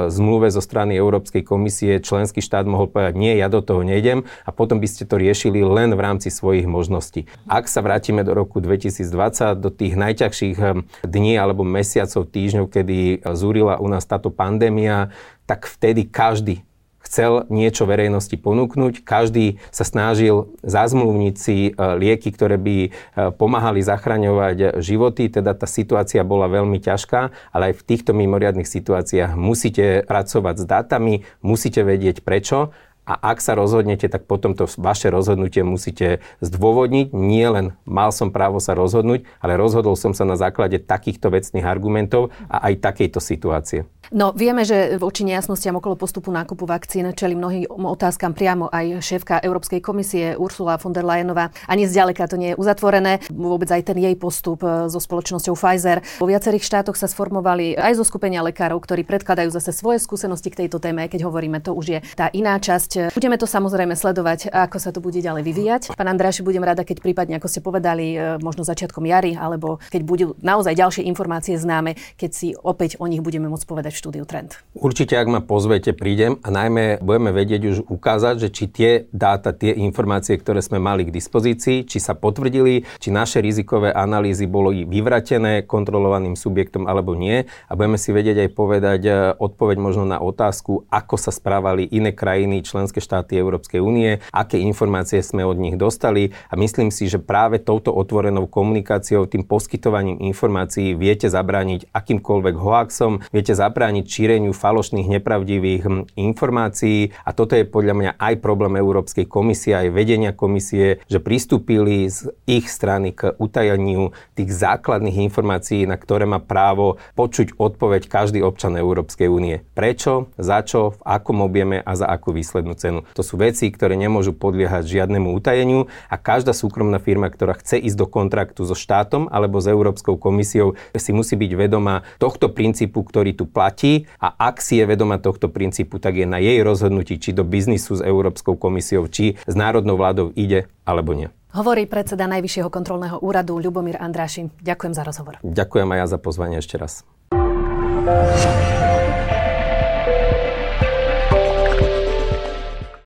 zmluve 0.09 0.49
zo 0.49 0.57
strany 0.57 0.97
Európskej 0.97 1.45
komisie 1.45 2.01
členský 2.01 2.41
štát 2.41 2.65
mohol 2.65 2.89
povedať, 2.89 3.13
nie, 3.13 3.37
ja 3.37 3.45
do 3.45 3.61
toho 3.61 3.85
nejdem 3.85 4.25
a 4.41 4.49
potom 4.49 4.81
by 4.81 4.89
ste 4.89 5.05
to 5.05 5.21
riešili 5.21 5.61
len 5.61 5.93
v 5.93 6.01
rámci 6.01 6.33
svojich 6.33 6.65
možností. 6.65 7.29
Ak 7.45 7.69
sa 7.69 7.85
vrátime 7.85 8.25
do 8.25 8.33
roku 8.33 8.57
2020, 8.57 9.61
do 9.61 9.69
tých 9.69 9.93
najťažších 9.93 10.57
e, 10.57 10.81
dní 11.05 11.37
alebo 11.37 11.61
mesiacov, 11.61 12.25
týždňov, 12.25 12.65
kedy 12.73 13.21
zúrila 13.37 13.77
u 13.77 13.85
nás 13.85 14.01
táto 14.09 14.33
pandémia, 14.33 15.13
tak 15.45 15.69
vtedy 15.69 16.09
každý 16.09 16.65
chcel 17.05 17.45
niečo 17.53 17.85
verejnosti 17.85 18.33
ponúknuť. 18.33 19.05
Každý 19.05 19.61
sa 19.69 19.85
snažil 19.85 20.51
zazmluvniť 20.65 21.35
si 21.37 21.69
e, 21.69 21.71
lieky, 21.77 22.33
ktoré 22.33 22.57
by 22.57 22.77
e, 22.81 22.89
pomáhali 23.37 23.85
zachraňovať 23.85 24.81
životy, 24.81 25.29
teda 25.29 25.53
tá 25.53 25.69
situácia 25.69 26.25
bola 26.25 26.49
veľmi 26.49 26.81
ťažká, 26.81 27.53
ale 27.53 27.71
aj 27.71 27.73
v 27.79 27.85
týchto 27.85 28.11
mimoriadnych 28.17 28.67
situáciách 28.67 29.37
musíte 29.37 30.01
pracovať 30.09 30.55
s 30.61 30.65
dátami, 30.65 31.13
musíte 31.45 31.85
vedieť 31.85 32.25
prečo 32.25 32.73
a 33.05 33.13
ak 33.33 33.37
sa 33.39 33.53
rozhodnete, 33.53 34.09
tak 34.09 34.25
potom 34.25 34.57
to 34.57 34.65
vaše 34.81 35.13
rozhodnutie 35.13 35.61
musíte 35.61 36.25
zdôvodniť. 36.41 37.13
Nie 37.13 37.53
len 37.53 37.65
mal 37.85 38.09
som 38.09 38.33
právo 38.33 38.57
sa 38.57 38.73
rozhodnúť, 38.73 39.29
ale 39.39 39.61
rozhodol 39.61 39.93
som 39.93 40.11
sa 40.17 40.25
na 40.25 40.33
základe 40.35 40.81
takýchto 40.81 41.29
vecných 41.29 41.65
argumentov 41.65 42.33
a 42.49 42.65
aj 42.69 42.81
takejto 42.81 43.21
situácie. 43.21 43.85
No, 44.13 44.29
vieme, 44.37 44.61
že 44.61 45.01
voči 45.01 45.25
nejasnostiam 45.25 45.81
okolo 45.81 45.97
postupu 45.97 46.29
nákupu 46.29 46.69
vakcín 46.69 47.09
čeli 47.17 47.33
mnohým 47.33 47.65
otázkam 47.69 48.37
priamo 48.37 48.69
aj 48.69 49.01
šéfka 49.01 49.41
Európskej 49.41 49.81
komisie 49.81 50.37
Ursula 50.37 50.77
von 50.77 50.93
der 50.93 51.01
Leyenová. 51.01 51.49
Ani 51.65 51.89
zďaleka 51.89 52.29
to 52.29 52.37
nie 52.37 52.53
je 52.53 52.59
uzatvorené. 52.59 53.25
Vôbec 53.33 53.65
aj 53.73 53.81
ten 53.81 53.97
jej 53.97 54.13
postup 54.13 54.61
e, 54.61 54.93
so 54.93 55.01
spoločnosťou 55.01 55.57
Pfizer. 55.57 56.05
Vo 56.21 56.29
viacerých 56.29 56.61
štátoch 56.61 56.93
sa 56.93 57.09
sformovali 57.09 57.73
aj 57.73 57.97
zo 57.97 58.05
skupenia 58.05 58.45
lekárov, 58.45 58.77
ktorí 58.77 59.01
predkladajú 59.09 59.49
zase 59.49 59.73
svoje 59.73 59.97
skúsenosti 59.97 60.53
k 60.53 60.65
tejto 60.65 60.77
téme. 60.77 61.09
Keď 61.09 61.25
hovoríme, 61.25 61.57
to 61.65 61.73
už 61.73 61.85
je 61.97 61.99
tá 62.13 62.29
iná 62.29 62.61
časť. 62.61 62.94
Budeme 63.13 63.35
to 63.35 63.47
samozrejme 63.47 63.93
sledovať, 63.93 64.51
ako 64.51 64.77
sa 64.79 64.89
to 64.91 64.99
bude 65.03 65.19
ďalej 65.19 65.43
vyvíjať. 65.43 65.81
Pán 65.95 66.07
Andráši, 66.07 66.45
budem 66.45 66.63
rada, 66.63 66.87
keď 66.87 67.03
prípadne, 67.03 67.37
ako 67.39 67.47
ste 67.49 67.59
povedali, 67.59 68.15
e, 68.15 68.37
možno 68.39 68.61
začiatkom 68.61 69.03
jary, 69.07 69.33
alebo 69.33 69.79
keď 69.89 70.01
budú 70.05 70.25
naozaj 70.43 70.77
ďalšie 70.77 71.03
informácie 71.09 71.57
známe, 71.57 71.97
keď 72.19 72.31
si 72.31 72.47
opäť 72.53 73.01
o 73.01 73.09
nich 73.09 73.23
budeme 73.25 73.49
môcť 73.49 73.65
povedať 73.65 73.91
v 73.95 73.99
štúdiu 73.99 74.23
Trend. 74.29 74.61
Určite, 74.77 75.17
ak 75.17 75.27
ma 75.31 75.41
pozvete, 75.41 75.95
prídem 75.95 76.37
a 76.45 76.49
najmä 76.53 77.01
budeme 77.01 77.31
vedieť 77.31 77.61
už 77.65 77.77
ukázať, 77.89 78.35
že 78.45 78.49
či 78.51 78.65
tie 78.69 78.91
dáta, 79.09 79.55
tie 79.55 79.73
informácie, 79.73 80.37
ktoré 80.37 80.61
sme 80.61 80.77
mali 80.77 81.09
k 81.09 81.15
dispozícii, 81.15 81.89
či 81.89 81.97
sa 81.97 82.13
potvrdili, 82.13 82.85
či 83.01 83.09
naše 83.09 83.41
rizikové 83.41 83.89
analýzy 83.89 84.45
boli 84.45 84.85
vyvratené 84.85 85.65
kontrolovaným 85.65 86.37
subjektom 86.37 86.85
alebo 86.85 87.17
nie. 87.17 87.49
A 87.65 87.73
budeme 87.73 87.97
si 87.97 88.13
vedieť 88.13 88.45
aj 88.45 88.49
povedať 88.53 89.01
e, 89.05 89.11
odpoveď 89.41 89.77
možno 89.81 90.05
na 90.05 90.21
otázku, 90.21 90.85
ako 90.93 91.15
sa 91.17 91.33
správali 91.33 91.89
iné 91.89 92.13
krajiny, 92.13 92.61
členské 92.61 92.84
štáty 92.93 93.39
Európskej 93.39 93.81
únie, 93.81 94.21
aké 94.29 94.61
informácie 94.61 95.25
sme 95.25 95.41
od 95.41 95.57
nich 95.57 95.73
dostali. 95.79 96.35
A 96.51 96.59
myslím 96.59 96.93
si, 96.93 97.09
že 97.09 97.17
práve 97.17 97.57
touto 97.57 97.89
otvorenou 97.89 98.45
komunikáciou, 98.45 99.25
tým 99.25 99.47
poskytovaním 99.47 100.21
informácií 100.21 100.93
viete 100.93 101.31
zabrániť 101.31 101.89
akýmkoľvek 101.89 102.55
hoaxom, 102.59 103.25
viete 103.33 103.57
zabrániť 103.57 104.05
šíreniu 104.05 104.53
falošných, 104.53 105.07
nepravdivých 105.17 105.83
hm, 105.87 106.03
informácií 106.19 107.15
a 107.23 107.31
toto 107.31 107.57
je 107.57 107.65
podľa 107.65 107.95
mňa 107.95 108.11
aj 108.19 108.33
problém 108.43 108.77
Európskej 108.77 109.25
komisie, 109.25 109.73
aj 109.73 109.95
vedenia 109.95 110.35
komisie, 110.35 111.01
že 111.07 111.23
pristúpili 111.23 112.11
z 112.11 112.29
ich 112.45 112.67
strany 112.67 113.15
k 113.15 113.31
utajaniu 113.39 114.11
tých 114.35 114.51
základných 114.51 115.25
informácií, 115.31 115.87
na 115.87 115.95
ktoré 115.95 116.27
má 116.27 116.43
právo 116.43 116.99
počuť 117.15 117.55
odpoveď 117.55 118.11
každý 118.11 118.43
občan 118.43 118.75
Európskej 118.75 119.31
únie. 119.31 119.63
Prečo, 119.73 120.29
za 120.35 120.61
čo, 120.61 120.93
v 120.93 120.99
akom 121.07 121.41
objeme 121.41 121.79
a 121.79 121.91
za 121.95 122.05
akú 122.11 122.35
výslednú 122.35 122.74
cenu. 122.75 123.07
To 123.15 123.23
sú 123.23 123.39
veci, 123.39 123.71
ktoré 123.71 123.95
nemôžu 123.95 124.35
podliehať 124.35 124.85
žiadnemu 124.85 125.31
utajeniu 125.33 125.87
a 126.11 126.15
každá 126.19 126.51
súkromná 126.51 126.99
firma, 126.99 127.31
ktorá 127.31 127.55
chce 127.55 127.79
ísť 127.79 127.97
do 127.97 128.07
kontraktu 128.11 128.67
so 128.67 128.75
štátom 128.75 129.31
alebo 129.31 129.63
s 129.63 129.71
Európskou 129.71 130.19
komisiou, 130.19 130.75
si 130.93 131.15
musí 131.15 131.39
byť 131.39 131.51
vedomá 131.55 132.03
tohto 132.19 132.51
princípu, 132.51 133.01
ktorý 133.01 133.33
tu 133.33 133.47
platí 133.47 134.05
a 134.19 134.35
ak 134.35 134.59
si 134.59 134.77
je 134.77 134.85
vedoma 134.85 135.17
tohto 135.17 135.47
princípu, 135.47 135.97
tak 135.97 136.19
je 136.19 136.27
na 136.27 136.37
jej 136.43 136.59
rozhodnutí, 136.61 137.17
či 137.17 137.31
do 137.31 137.47
biznisu 137.47 137.97
s 137.97 138.01
Európskou 138.03 138.59
komisiou, 138.59 139.07
či 139.07 139.39
s 139.39 139.55
národnou 139.55 139.95
vládou 139.95 140.35
ide 140.35 140.67
alebo 140.83 141.15
nie. 141.15 141.31
Hovorí 141.55 141.87
predseda 141.87 142.27
Najvyššieho 142.27 142.67
kontrolného 142.67 143.23
úradu 143.23 143.55
Ľubomír 143.55 143.95
Andráši. 143.95 144.51
Ďakujem 144.59 144.91
za 144.91 145.03
rozhovor. 145.07 145.39
Ďakujem 145.39 145.87
aj 145.87 145.99
ja 146.03 146.07
za 146.11 146.19
pozvanie 146.19 146.57
ešte 146.59 146.75
raz. 146.75 147.07